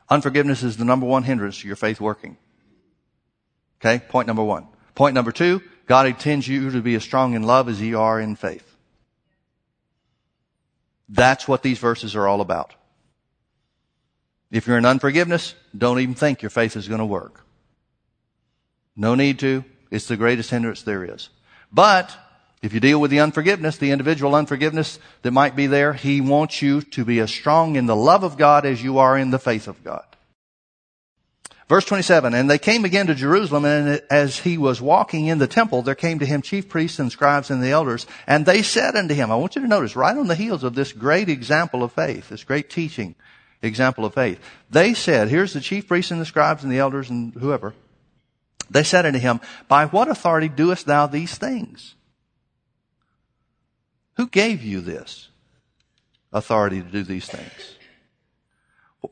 Unforgiveness 0.09 0.63
is 0.63 0.77
the 0.77 0.85
number 0.85 1.05
one 1.05 1.23
hindrance 1.23 1.59
to 1.61 1.67
your 1.67 1.75
faith 1.75 2.01
working. 2.01 2.37
Okay, 3.79 4.03
point 4.07 4.27
number 4.27 4.43
one. 4.43 4.67
Point 4.95 5.15
number 5.15 5.31
two, 5.31 5.61
God 5.85 6.07
intends 6.07 6.47
you 6.47 6.71
to 6.71 6.81
be 6.81 6.95
as 6.95 7.03
strong 7.03 7.33
in 7.33 7.43
love 7.43 7.69
as 7.69 7.79
you 7.81 7.99
are 7.99 8.19
in 8.19 8.35
faith. 8.35 8.75
That's 11.07 11.47
what 11.47 11.63
these 11.63 11.79
verses 11.79 12.15
are 12.15 12.27
all 12.27 12.41
about. 12.41 12.75
If 14.51 14.67
you're 14.67 14.77
in 14.77 14.85
unforgiveness, 14.85 15.55
don't 15.77 15.99
even 15.99 16.15
think 16.15 16.41
your 16.41 16.49
faith 16.49 16.75
is 16.75 16.87
going 16.87 16.99
to 16.99 17.05
work. 17.05 17.45
No 18.95 19.15
need 19.15 19.39
to. 19.39 19.63
It's 19.91 20.07
the 20.07 20.17
greatest 20.17 20.49
hindrance 20.49 20.81
there 20.81 21.03
is. 21.03 21.29
But 21.71 22.15
if 22.61 22.73
you 22.73 22.79
deal 22.79 22.99
with 22.99 23.11
the 23.11 23.21
unforgiveness, 23.21 23.77
the 23.77 23.91
individual 23.91 24.35
unforgiveness 24.35 24.99
that 25.21 25.31
might 25.31 25.55
be 25.55 25.67
there, 25.67 25.93
He 25.93 26.19
wants 26.19 26.61
you 26.61 26.81
to 26.81 27.05
be 27.05 27.19
as 27.19 27.31
strong 27.31 27.75
in 27.75 27.85
the 27.85 27.95
love 27.95 28.23
of 28.23 28.37
God 28.37 28.65
as 28.65 28.83
you 28.83 28.97
are 28.97 29.17
in 29.17 29.31
the 29.31 29.39
faith 29.39 29.67
of 29.67 29.83
God. 29.83 30.03
Verse 31.69 31.85
27, 31.85 32.33
and 32.33 32.49
they 32.49 32.57
came 32.57 32.83
again 32.83 33.05
to 33.07 33.13
Jerusalem, 33.13 33.63
and 33.63 34.01
as 34.09 34.39
he 34.39 34.57
was 34.57 34.81
walking 34.81 35.27
in 35.27 35.37
the 35.37 35.45
temple, 35.45 35.83
there 35.83 35.93
came 35.93 36.17
to 36.17 36.25
him 36.25 36.41
chief 36.41 36.67
priests 36.67 36.97
and 36.97 37.11
scribes 37.11 37.51
and 37.51 37.61
the 37.61 37.69
elders, 37.69 38.07
and 38.25 38.43
they 38.43 38.63
said 38.63 38.95
unto 38.95 39.13
him, 39.13 39.31
I 39.31 39.35
want 39.35 39.55
you 39.55 39.61
to 39.61 39.67
notice, 39.67 39.95
right 39.95 40.17
on 40.17 40.27
the 40.27 40.33
heels 40.33 40.63
of 40.63 40.73
this 40.73 40.91
great 40.91 41.29
example 41.29 41.83
of 41.83 41.91
faith, 41.91 42.29
this 42.29 42.43
great 42.43 42.71
teaching 42.71 43.13
example 43.61 44.03
of 44.03 44.15
faith, 44.15 44.39
they 44.71 44.95
said, 44.95 45.29
here's 45.29 45.53
the 45.53 45.61
chief 45.61 45.87
priests 45.87 46.09
and 46.09 46.19
the 46.19 46.25
scribes 46.25 46.63
and 46.63 46.71
the 46.71 46.79
elders 46.79 47.11
and 47.11 47.35
whoever, 47.35 47.75
they 48.71 48.83
said 48.83 49.05
unto 49.05 49.19
him, 49.19 49.39
By 49.67 49.85
what 49.85 50.07
authority 50.07 50.49
doest 50.49 50.87
thou 50.87 51.05
these 51.05 51.37
things? 51.37 51.93
Who 54.19 54.27
gave 54.27 54.61
you 54.61 54.81
this 54.81 55.29
authority 56.33 56.81
to 56.81 56.87
do 56.89 57.03
these 57.03 57.25
things? 57.25 57.77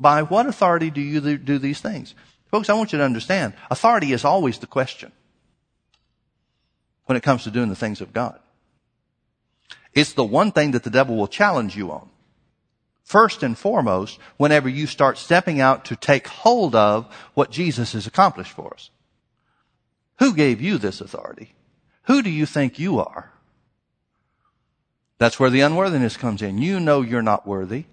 By 0.01 0.23
what 0.23 0.47
authority 0.47 0.89
do 0.89 0.99
you 0.99 1.37
do 1.37 1.57
these 1.59 1.79
things? 1.79 2.13
Folks, 2.51 2.69
I 2.69 2.73
want 2.73 2.91
you 2.91 2.99
to 2.99 3.05
understand, 3.05 3.53
authority 3.71 4.11
is 4.11 4.25
always 4.25 4.59
the 4.59 4.67
question 4.67 5.13
when 7.05 7.15
it 7.15 7.23
comes 7.23 7.45
to 7.45 7.51
doing 7.51 7.69
the 7.69 7.75
things 7.75 8.01
of 8.01 8.11
God. 8.11 8.37
It's 9.93 10.11
the 10.11 10.25
one 10.25 10.51
thing 10.51 10.71
that 10.71 10.83
the 10.83 10.89
devil 10.89 11.15
will 11.15 11.29
challenge 11.29 11.77
you 11.77 11.89
on. 11.89 12.09
First 13.05 13.43
and 13.43 13.57
foremost, 13.57 14.19
whenever 14.35 14.67
you 14.67 14.87
start 14.87 15.17
stepping 15.17 15.61
out 15.61 15.85
to 15.85 15.95
take 15.95 16.27
hold 16.27 16.75
of 16.75 17.05
what 17.33 17.49
Jesus 17.49 17.93
has 17.93 18.07
accomplished 18.07 18.51
for 18.51 18.73
us. 18.73 18.89
Who 20.19 20.33
gave 20.33 20.59
you 20.59 20.77
this 20.77 20.99
authority? 20.99 21.53
Who 22.07 22.21
do 22.21 22.29
you 22.29 22.45
think 22.45 22.77
you 22.77 22.99
are? 22.99 23.31
That's 25.19 25.39
where 25.39 25.49
the 25.49 25.61
unworthiness 25.61 26.17
comes 26.17 26.41
in. 26.41 26.59
You 26.59 26.79
know 26.79 27.01
you're 27.01 27.21
not 27.21 27.47
worthy. 27.47 27.85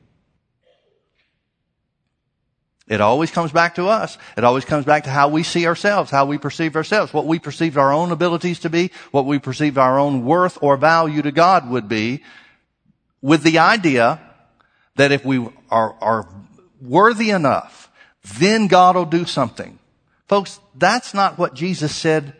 It 2.86 3.00
always 3.00 3.30
comes 3.30 3.50
back 3.50 3.76
to 3.76 3.86
us. 3.86 4.18
It 4.36 4.44
always 4.44 4.66
comes 4.66 4.84
back 4.84 5.04
to 5.04 5.10
how 5.10 5.28
we 5.28 5.42
see 5.42 5.66
ourselves, 5.66 6.10
how 6.10 6.26
we 6.26 6.36
perceive 6.36 6.76
ourselves, 6.76 7.14
what 7.14 7.26
we 7.26 7.38
perceive 7.38 7.78
our 7.78 7.92
own 7.92 8.10
abilities 8.10 8.58
to 8.60 8.70
be, 8.70 8.90
what 9.10 9.24
we 9.24 9.38
perceive 9.38 9.78
our 9.78 9.98
own 9.98 10.24
worth 10.24 10.58
or 10.60 10.76
value 10.76 11.22
to 11.22 11.32
God 11.32 11.70
would 11.70 11.88
be, 11.88 12.22
with 13.22 13.42
the 13.42 13.58
idea 13.58 14.20
that 14.96 15.12
if 15.12 15.24
we 15.24 15.48
are, 15.70 15.96
are 16.02 16.28
worthy 16.82 17.30
enough, 17.30 17.90
then 18.38 18.66
God 18.66 18.96
will 18.96 19.06
do 19.06 19.24
something. 19.24 19.78
Folks, 20.28 20.60
that's 20.74 21.14
not 21.14 21.38
what 21.38 21.54
Jesus 21.54 21.94
said 21.94 22.34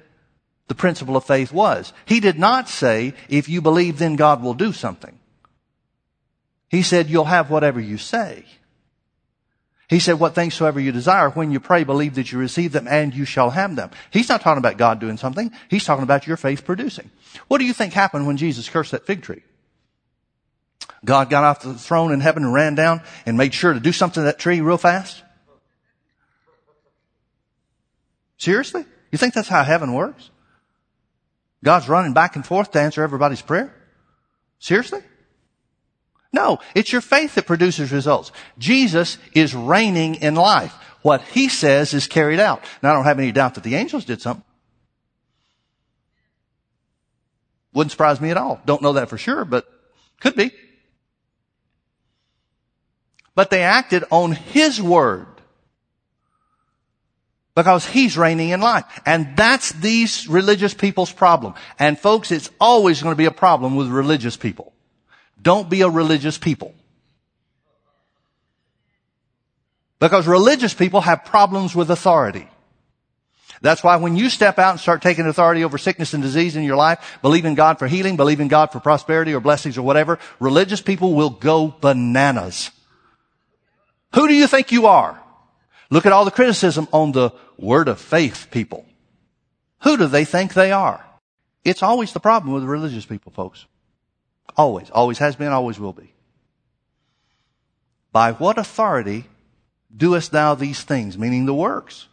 the 0.69 0.75
principle 0.75 1.17
of 1.17 1.25
faith 1.25 1.53
was. 1.53 1.93
He 2.07 2.21
did 2.21 2.39
not 2.39 2.69
say, 2.69 3.15
if 3.29 3.49
you 3.49 3.61
believe, 3.61 3.99
then 3.99 4.17
God 4.17 4.43
will 4.43 4.55
do 4.55 4.73
something. 4.73 5.19
He 6.69 6.83
said, 6.83 7.11
you'll 7.11 7.27
have 7.27 7.51
whatever 7.51 7.81
you 7.81 7.99
say. 7.99 8.45
He 9.89 9.99
said, 9.99 10.19
what 10.19 10.35
things 10.35 10.55
soever 10.55 10.81
you 10.81 10.93
desire, 10.93 11.29
when 11.29 11.53
you 11.53 11.61
pray, 11.61 11.85
believe 11.85 12.15
that 12.15 12.33
you 12.33 12.39
receive 12.39 12.73
them 12.73 12.89
and 12.89 13.15
you 13.15 13.27
shall 13.27 13.51
have 13.51 13.77
them. 13.77 13.91
He's 14.11 14.29
not 14.29 14.41
talking 14.41 14.59
about 14.59 14.79
God 14.79 14.99
doing 14.99 15.19
something. 15.19 15.53
He's 15.69 15.85
talking 15.85 16.03
about 16.03 16.27
your 16.27 16.39
faith 16.39 16.65
producing. 16.65 17.11
What 17.49 17.59
do 17.59 17.65
you 17.65 17.75
think 17.75 17.93
happened 17.93 18.27
when 18.27 18.39
Jesus 18.39 18.69
cursed 18.69 18.93
that 18.93 19.07
fig 19.07 19.23
tree? 19.23 19.43
God 21.05 21.29
got 21.29 21.45
off 21.45 21.61
the 21.61 21.75
throne 21.75 22.13
in 22.13 22.21
heaven 22.21 22.45
and 22.45 22.55
ran 22.55 22.75
down 22.75 23.03
and 23.27 23.37
made 23.37 23.53
sure 23.53 23.75
to 23.75 23.81
do 23.81 23.93
something 23.93 24.23
to 24.23 24.25
that 24.25 24.39
tree 24.39 24.63
real 24.63 24.79
fast? 24.79 25.23
Seriously? 28.39 28.87
You 29.13 29.19
think 29.19 29.35
that's 29.35 29.49
how 29.49 29.63
heaven 29.63 29.93
works? 29.93 30.31
God's 31.65 31.89
running 31.89 32.13
back 32.13 32.37
and 32.37 32.47
forth 32.47 32.71
to 32.73 32.81
answer 32.81 33.03
everybody's 33.03 33.43
prayer? 33.43 33.75
Seriously? 34.59 35.01
No, 36.33 36.59
it's 36.75 36.93
your 36.93 37.01
faith 37.01 37.35
that 37.35 37.47
produces 37.47 37.91
results. 37.91 38.31
Jesus 38.59 39.19
is 39.33 39.55
reigning 39.55 40.17
in 40.17 40.35
life. 40.35 40.73
What 41.03 41.23
he 41.23 41.49
says 41.49 41.95
is 41.95 42.07
carried 42.07 42.39
out. 42.39 42.63
Now 42.83 42.91
I 42.91 42.95
don't 42.95 43.05
have 43.05 43.19
any 43.19 43.33
doubt 43.33 43.55
that 43.55 43.65
the 43.65 43.75
angels 43.77 44.05
did 44.05 44.21
something. 44.21 44.45
Wouldn't 47.73 47.91
surprise 47.91 48.21
me 48.21 48.31
at 48.31 48.37
all. 48.37 48.61
Don't 48.65 48.83
know 48.83 48.95
that 48.95 49.09
for 49.09 49.19
sure, 49.19 49.45
but 49.45 49.67
could 50.21 50.37
be. 50.37 50.53
But 53.35 53.51
they 53.51 53.63
acted 53.63 54.05
on 54.11 54.33
his 54.33 54.81
word 54.81 55.34
because 57.55 57.87
he's 57.87 58.19
reigning 58.19 58.51
in 58.51 58.61
life. 58.61 58.85
And 59.07 59.37
that's 59.37 59.71
these 59.73 60.29
religious 60.29 60.75
people's 60.75 61.13
problem. 61.13 61.55
And 61.79 61.99
folks, 61.99 62.33
it's 62.33 62.51
always 62.61 63.03
going 63.03 63.13
to 63.13 63.19
be 63.19 63.27
a 63.27 63.31
problem 63.31 63.77
with 63.77 63.89
religious 63.89 64.37
people. 64.37 64.73
Don't 65.41 65.71
be 65.71 65.83
a 65.83 65.89
religious 65.89 66.39
people. 66.39 66.75
Because 70.01 70.27
religious 70.27 70.75
people 70.75 71.01
have 71.01 71.25
problems 71.25 71.75
with 71.75 71.91
authority. 71.91 72.49
That's 73.63 73.83
why 73.83 73.97
when 73.97 74.17
you 74.17 74.29
step 74.29 74.59
out 74.59 74.73
and 74.73 74.81
start 74.81 75.01
taking 75.01 75.27
authority 75.27 75.65
over 75.65 75.79
sickness 75.79 76.13
and 76.13 76.23
disease 76.23 76.57
in 76.57 76.65
your 76.65 76.77
life, 76.77 77.19
believe 77.23 77.45
in 77.45 77.55
God 77.55 77.79
for 77.79 77.87
healing, 77.87 78.17
believe 78.17 78.41
in 78.41 78.49
God 78.49 78.73
for 78.73 78.81
prosperity 78.81 79.33
or 79.33 79.41
blessings 79.41 79.79
or 79.79 79.83
whatever, 79.83 80.19
religious 80.41 80.83
people 80.83 81.15
will 81.15 81.31
go 81.31 81.75
bananas. 81.81 82.71
Who 84.15 84.29
do 84.29 84.35
you 84.35 84.47
think 84.47 84.73
you 84.73 84.87
are? 84.87 85.19
Look 85.89 86.07
at 86.07 86.13
all 86.13 86.25
the 86.25 86.31
criticism 86.31 86.89
on 86.93 87.13
the 87.13 87.31
word 87.59 87.89
of 87.89 88.01
faith 88.01 88.49
people. 88.51 88.87
Who 89.83 89.97
do 89.97 90.07
they 90.07 90.25
think 90.25 90.55
they 90.55 90.73
are? 90.73 91.05
It's 91.65 91.83
always 91.83 92.13
the 92.13 92.21
problem 92.21 92.55
with 92.55 92.65
religious 92.65 93.07
people, 93.07 93.33
folks. 93.33 93.67
Always. 94.57 94.91
Always 94.91 95.19
has 95.19 95.37
been, 95.37 95.53
always 95.53 95.79
will 95.79 95.93
be. 95.93 96.13
By 98.13 98.33
what 98.33 98.59
authority 98.59 99.25
doest 99.95 100.31
thou 100.31 100.55
these 100.55 100.83
things? 100.83 101.19
Meaning 101.19 101.47
the 101.47 101.55
works. 101.55 102.07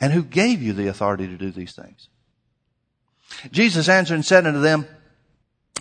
And 0.00 0.12
who 0.12 0.22
gave 0.22 0.62
you 0.62 0.72
the 0.72 0.86
authority 0.86 1.26
to 1.26 1.36
do 1.36 1.50
these 1.50 1.72
things? 1.72 2.08
Jesus 3.50 3.88
answered 3.88 4.14
and 4.14 4.24
said 4.24 4.46
unto 4.46 4.60
them, 4.60 4.86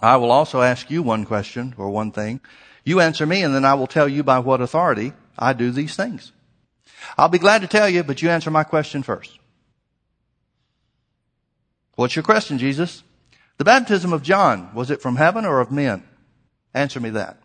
I 0.02 0.18
will 0.18 0.32
also 0.32 0.62
ask 0.62 0.90
you 0.90 1.02
one 1.02 1.26
question 1.26 1.74
or 1.78 1.90
one 1.90 2.12
thing. 2.12 2.42
You 2.84 3.00
answer 3.00 3.26
me 3.26 3.44
and 3.44 3.54
then 3.54 3.66
I 3.66 3.74
will 3.74 3.88
tell 3.88 4.08
you 4.08 4.24
by 4.24 4.40
what 4.40 4.62
authority 4.62 5.14
I 5.38 5.54
do 5.54 5.72
these 5.72 5.96
things. 5.96 6.32
I'll 7.18 7.30
be 7.30 7.40
glad 7.40 7.62
to 7.62 7.68
tell 7.68 7.90
you, 7.90 8.04
but 8.04 8.22
you 8.22 8.30
answer 8.30 8.52
my 8.52 8.64
question 8.64 9.04
first. 9.04 9.38
What's 11.96 12.16
your 12.16 12.24
question, 12.24 12.58
Jesus? 12.58 13.04
The 13.58 13.66
baptism 13.66 14.14
of 14.14 14.24
John, 14.24 14.74
was 14.74 14.90
it 14.90 15.02
from 15.02 15.18
heaven 15.18 15.46
or 15.46 15.60
of 15.60 15.72
men? 15.72 16.04
Answer 16.74 17.00
me 17.00 17.10
that. 17.12 17.42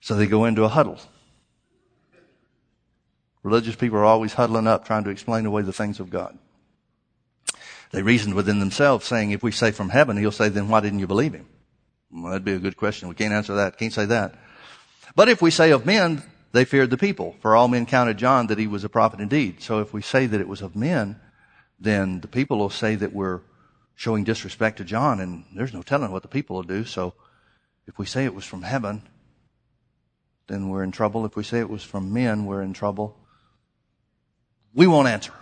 So 0.00 0.14
they 0.14 0.26
go 0.26 0.44
into 0.44 0.64
a 0.64 0.68
huddle. 0.68 0.98
Religious 3.42 3.76
people 3.76 3.98
are 3.98 4.04
always 4.04 4.34
huddling 4.34 4.66
up 4.66 4.84
trying 4.84 5.04
to 5.04 5.10
explain 5.10 5.46
away 5.46 5.62
the 5.62 5.72
things 5.72 5.98
of 5.98 6.10
God. 6.10 6.38
They 7.90 8.02
reasoned 8.02 8.34
within 8.34 8.60
themselves 8.60 9.06
saying, 9.06 9.30
if 9.30 9.42
we 9.42 9.50
say 9.50 9.70
from 9.70 9.88
heaven, 9.88 10.16
he'll 10.16 10.30
say, 10.30 10.48
then 10.48 10.68
why 10.68 10.80
didn't 10.80 10.98
you 10.98 11.06
believe 11.06 11.32
him? 11.32 11.46
Well, 12.12 12.32
that'd 12.32 12.44
be 12.44 12.52
a 12.52 12.58
good 12.58 12.76
question. 12.76 13.08
We 13.08 13.14
can't 13.14 13.32
answer 13.32 13.54
that. 13.54 13.78
Can't 13.78 13.92
say 13.92 14.04
that. 14.06 14.34
But 15.16 15.28
if 15.28 15.40
we 15.40 15.50
say 15.50 15.70
of 15.70 15.86
men, 15.86 16.22
they 16.52 16.64
feared 16.64 16.90
the 16.90 16.96
people, 16.96 17.36
for 17.40 17.54
all 17.54 17.68
men 17.68 17.86
counted 17.86 18.18
John 18.18 18.48
that 18.48 18.58
he 18.58 18.66
was 18.66 18.82
a 18.84 18.88
prophet 18.88 19.20
indeed. 19.20 19.62
So 19.62 19.80
if 19.80 19.92
we 19.92 20.02
say 20.02 20.26
that 20.26 20.40
it 20.40 20.48
was 20.48 20.62
of 20.62 20.74
men, 20.74 21.20
then 21.78 22.20
the 22.20 22.28
people 22.28 22.58
will 22.58 22.70
say 22.70 22.96
that 22.96 23.12
we're 23.12 23.40
showing 23.94 24.24
disrespect 24.24 24.78
to 24.78 24.84
John, 24.84 25.20
and 25.20 25.44
there's 25.54 25.74
no 25.74 25.82
telling 25.82 26.10
what 26.10 26.22
the 26.22 26.28
people 26.28 26.56
will 26.56 26.62
do. 26.62 26.84
So 26.84 27.14
if 27.86 27.98
we 27.98 28.06
say 28.06 28.24
it 28.24 28.34
was 28.34 28.44
from 28.44 28.62
heaven, 28.62 29.02
then 30.48 30.68
we're 30.68 30.82
in 30.82 30.90
trouble. 30.90 31.24
If 31.24 31.36
we 31.36 31.44
say 31.44 31.60
it 31.60 31.70
was 31.70 31.84
from 31.84 32.12
men, 32.12 32.46
we're 32.46 32.62
in 32.62 32.72
trouble. 32.72 33.16
We 34.74 34.86
won't 34.86 35.08
answer. 35.08 35.32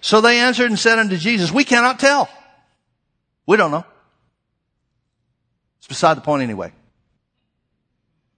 So 0.00 0.20
they 0.20 0.40
answered 0.40 0.70
and 0.70 0.78
said 0.78 0.98
unto 0.98 1.16
Jesus, 1.16 1.52
We 1.52 1.64
cannot 1.64 1.98
tell. 1.98 2.28
We 3.46 3.56
don't 3.56 3.70
know. 3.70 3.84
It's 5.78 5.86
beside 5.86 6.16
the 6.16 6.22
point 6.22 6.42
anyway. 6.42 6.72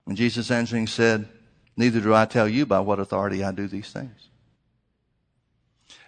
And 0.07 0.17
Jesus 0.17 0.51
answering 0.51 0.87
said, 0.87 1.29
Neither 1.77 2.01
do 2.01 2.15
I 2.15 2.27
tell 2.27 2.49
you 2.49 2.67
by 2.67 2.81
what 2.81 3.01
authority 3.01 3.43
I 3.43 3.53
do 3.53 3.67
these 3.67 3.91
things. 3.91 4.29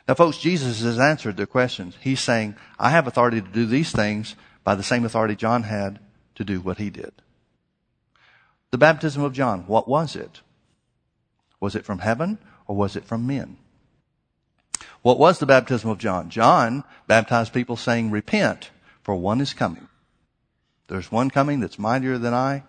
Now 0.06 0.14
folks, 0.14 0.38
Jesus 0.38 0.82
has 0.82 0.98
answered 0.98 1.36
their 1.36 1.46
questions. 1.46 1.96
He's 2.00 2.20
saying, 2.20 2.56
I 2.78 2.90
have 2.90 3.06
authority 3.06 3.40
to 3.40 3.48
do 3.48 3.64
these 3.64 3.90
things 3.90 4.34
by 4.62 4.74
the 4.74 4.82
same 4.82 5.04
authority 5.04 5.34
John 5.34 5.62
had 5.62 5.98
to 6.34 6.44
do 6.44 6.60
what 6.60 6.78
he 6.78 6.90
did. 6.90 7.12
The 8.70 8.78
baptism 8.78 9.22
of 9.22 9.32
John, 9.32 9.60
what 9.66 9.88
was 9.88 10.16
it? 10.16 10.40
Was 11.60 11.74
it 11.74 11.84
from 11.84 12.00
heaven 12.00 12.38
or 12.66 12.76
was 12.76 12.96
it 12.96 13.04
from 13.04 13.26
men? 13.26 13.56
What 15.00 15.18
was 15.18 15.38
the 15.38 15.46
baptism 15.46 15.88
of 15.88 15.98
John? 15.98 16.28
John 16.28 16.84
baptized 17.06 17.52
people 17.52 17.76
saying, 17.76 18.10
repent, 18.10 18.70
for 19.02 19.14
one 19.14 19.40
is 19.40 19.54
coming. 19.54 19.88
There's 20.88 21.12
one 21.12 21.30
coming 21.30 21.60
that's 21.60 21.78
mightier 21.78 22.18
than 22.18 22.34
I. 22.34 22.64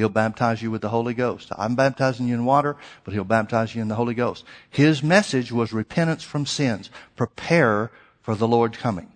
He'll 0.00 0.08
baptize 0.08 0.62
you 0.62 0.70
with 0.70 0.80
the 0.80 0.88
Holy 0.88 1.12
Ghost. 1.12 1.50
I'm 1.58 1.74
baptizing 1.74 2.26
you 2.26 2.32
in 2.32 2.46
water, 2.46 2.74
but 3.04 3.12
he'll 3.12 3.22
baptize 3.22 3.74
you 3.74 3.82
in 3.82 3.88
the 3.88 3.96
Holy 3.96 4.14
Ghost. 4.14 4.46
His 4.70 5.02
message 5.02 5.52
was 5.52 5.74
repentance 5.74 6.22
from 6.22 6.46
sins. 6.46 6.88
Prepare 7.16 7.90
for 8.22 8.34
the 8.34 8.48
Lord 8.48 8.78
coming. 8.78 9.12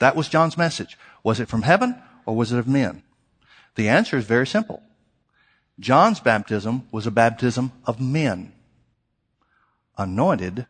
That 0.00 0.16
was 0.16 0.28
John's 0.28 0.58
message. 0.58 0.98
Was 1.22 1.38
it 1.38 1.46
from 1.46 1.62
heaven 1.62 1.94
or 2.26 2.34
was 2.34 2.50
it 2.50 2.58
of 2.58 2.66
men? 2.66 3.04
The 3.76 3.88
answer 3.88 4.16
is 4.16 4.24
very 4.24 4.48
simple. 4.48 4.82
John's 5.78 6.18
baptism 6.18 6.88
was 6.90 7.06
a 7.06 7.12
baptism 7.12 7.70
of 7.84 8.00
men, 8.00 8.50
anointed 9.96 10.66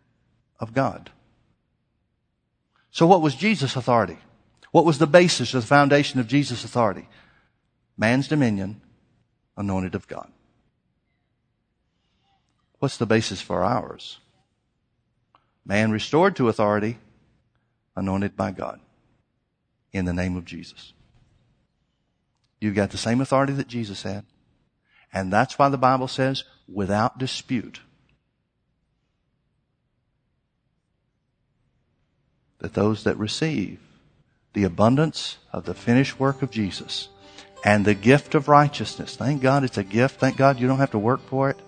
of 0.60 0.74
God. 0.74 1.12
So 2.90 3.06
what 3.06 3.22
was 3.22 3.34
Jesus' 3.34 3.74
authority? 3.74 4.18
What 4.70 4.84
was 4.84 4.98
the 4.98 5.06
basis 5.06 5.54
of 5.54 5.62
the 5.62 5.66
foundation 5.66 6.20
of 6.20 6.28
Jesus' 6.28 6.62
authority? 6.62 7.08
Man's 7.96 8.28
dominion 8.28 8.82
anointed 9.58 9.94
of 9.94 10.06
God. 10.08 10.30
What's 12.78 12.96
the 12.96 13.06
basis 13.06 13.42
for 13.42 13.62
ours? 13.62 14.20
Man 15.66 15.90
restored 15.90 16.36
to 16.36 16.48
authority, 16.48 16.98
anointed 17.96 18.36
by 18.36 18.52
God 18.52 18.80
in 19.92 20.04
the 20.04 20.14
name 20.14 20.36
of 20.36 20.44
Jesus. 20.44 20.92
You've 22.60 22.76
got 22.76 22.90
the 22.90 22.98
same 22.98 23.20
authority 23.20 23.52
that 23.54 23.68
Jesus 23.68 24.02
had. 24.04 24.24
And 25.12 25.32
that's 25.32 25.58
why 25.58 25.68
the 25.68 25.78
Bible 25.78 26.08
says, 26.08 26.44
without 26.72 27.18
dispute, 27.18 27.80
that 32.58 32.74
those 32.74 33.04
that 33.04 33.16
receive 33.16 33.80
the 34.52 34.64
abundance 34.64 35.38
of 35.52 35.64
the 35.64 35.74
finished 35.74 36.20
work 36.20 36.42
of 36.42 36.50
Jesus 36.50 37.08
and 37.64 37.84
the 37.84 37.94
gift 37.94 38.34
of 38.34 38.48
righteousness. 38.48 39.16
Thank 39.16 39.42
God 39.42 39.64
it's 39.64 39.78
a 39.78 39.84
gift. 39.84 40.20
Thank 40.20 40.36
God 40.36 40.58
you 40.58 40.68
don't 40.68 40.78
have 40.78 40.92
to 40.92 40.98
work 40.98 41.20
for 41.26 41.50
it. 41.50 41.58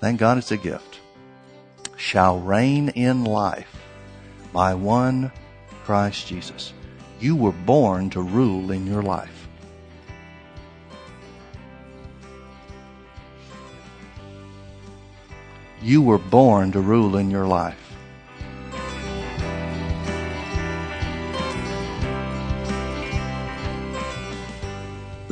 Thank 0.00 0.20
God 0.20 0.38
it's 0.38 0.52
a 0.52 0.56
gift. 0.56 1.00
Shall 1.96 2.38
reign 2.38 2.90
in 2.90 3.24
life 3.24 3.82
by 4.52 4.74
one 4.74 5.32
Christ 5.84 6.26
Jesus. 6.26 6.72
You 7.20 7.34
were 7.34 7.52
born 7.52 8.10
to 8.10 8.20
rule 8.20 8.70
in 8.70 8.86
your 8.86 9.02
life. 9.02 9.48
You 15.82 16.02
were 16.02 16.18
born 16.18 16.72
to 16.72 16.80
rule 16.80 17.16
in 17.16 17.30
your 17.30 17.46
life. 17.46 17.85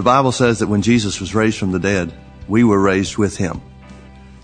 Bible 0.05 0.33
says 0.33 0.61
that 0.61 0.69
when 0.69 0.83
Jesus 0.83 1.21
was 1.21 1.35
raised 1.35 1.59
from 1.59 1.73
the 1.73 1.81
dead, 1.81 2.13
we 2.47 2.63
were 2.63 2.81
raised 2.81 3.17
with 3.17 3.37
him. 3.37 3.61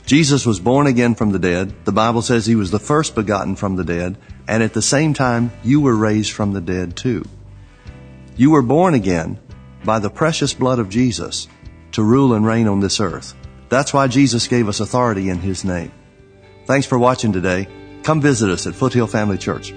Jesus 0.07 0.45
was 0.45 0.59
born 0.59 0.89
again 0.89 1.15
from 1.15 1.31
the 1.31 1.39
dead. 1.39 1.73
The 1.85 1.93
Bible 1.93 2.23
says 2.23 2.45
he 2.45 2.57
was 2.57 2.73
the 2.73 2.81
first 2.81 3.15
begotten 3.15 3.55
from 3.55 3.77
the 3.77 3.85
dead. 3.85 4.19
And 4.49 4.63
at 4.63 4.73
the 4.73 4.83
same 4.83 5.15
time, 5.15 5.53
you 5.63 5.81
were 5.81 5.95
raised 5.95 6.33
from 6.33 6.53
the 6.53 6.61
dead 6.61 6.97
too. 6.97 7.25
You 8.37 8.51
were 8.51 8.63
born 8.63 8.95
again 8.95 9.39
by 9.85 10.01
the 10.01 10.11
precious 10.11 10.53
blood 10.55 10.81
of 10.81 10.89
Jesus 10.89 11.47
to 11.93 12.03
rule 12.03 12.35
and 12.35 12.45
reign 12.45 12.67
on 12.67 12.81
this 12.81 12.99
earth. 12.99 13.35
That's 13.69 13.95
why 13.95 14.09
Jesus 14.09 14.49
gave 14.49 14.69
us 14.69 14.81
authority 14.81 15.29
in 15.29 15.39
his 15.39 15.65
name. 15.65 15.93
Thanks 16.67 16.87
for 16.87 16.99
watching 16.99 17.33
today. 17.33 17.69
Come 18.03 18.21
visit 18.21 18.51
us 18.51 18.67
at 18.67 18.75
Foothill 18.75 19.07
Family 19.07 19.39
Church. 19.39 19.73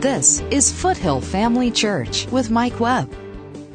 This 0.00 0.40
is 0.50 0.72
Foothill 0.72 1.20
Family 1.20 1.70
Church 1.70 2.26
with 2.28 2.48
Mike 2.48 2.80
Webb. 2.80 3.14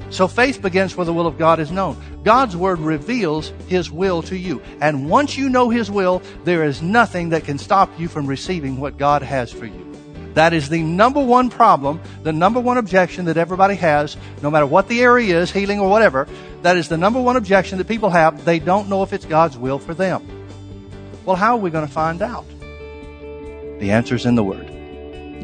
So 0.09 0.27
faith 0.27 0.59
begins 0.59 0.97
where 0.97 1.05
the 1.05 1.13
will 1.13 1.27
of 1.27 1.37
God 1.37 1.59
is 1.59 1.71
known. 1.71 2.01
God's 2.23 2.57
word 2.57 2.79
reveals 2.79 3.53
his 3.67 3.91
will 3.91 4.23
to 4.23 4.35
you. 4.35 4.59
And 4.81 5.07
once 5.07 5.37
you 5.37 5.49
know 5.49 5.69
his 5.69 5.91
will, 5.91 6.23
there 6.43 6.63
is 6.63 6.81
nothing 6.81 7.29
that 7.29 7.43
can 7.43 7.59
stop 7.59 7.91
you 7.99 8.07
from 8.07 8.25
receiving 8.25 8.79
what 8.79 8.97
God 8.97 9.21
has 9.21 9.51
for 9.51 9.67
you. 9.67 9.95
That 10.33 10.51
is 10.51 10.67
the 10.67 10.81
number 10.81 11.23
one 11.23 11.51
problem, 11.51 12.01
the 12.23 12.33
number 12.33 12.59
one 12.59 12.79
objection 12.79 13.25
that 13.25 13.37
everybody 13.37 13.75
has, 13.75 14.17
no 14.41 14.49
matter 14.49 14.65
what 14.65 14.87
the 14.87 15.01
area 15.01 15.39
is, 15.39 15.51
healing 15.51 15.79
or 15.79 15.91
whatever. 15.91 16.27
That 16.63 16.75
is 16.75 16.89
the 16.89 16.97
number 16.97 17.21
one 17.21 17.35
objection 17.35 17.77
that 17.77 17.87
people 17.87 18.09
have. 18.09 18.45
They 18.45 18.57
don't 18.57 18.89
know 18.89 19.03
if 19.03 19.13
it's 19.13 19.25
God's 19.25 19.59
will 19.59 19.77
for 19.77 19.93
them. 19.93 20.25
Well, 21.23 21.35
how 21.35 21.53
are 21.53 21.61
we 21.61 21.69
going 21.69 21.85
to 21.85 21.93
find 21.93 22.23
out? 22.23 22.47
The 23.77 23.91
answer 23.91 24.15
is 24.15 24.25
in 24.25 24.33
the 24.33 24.43
Word. 24.43 24.74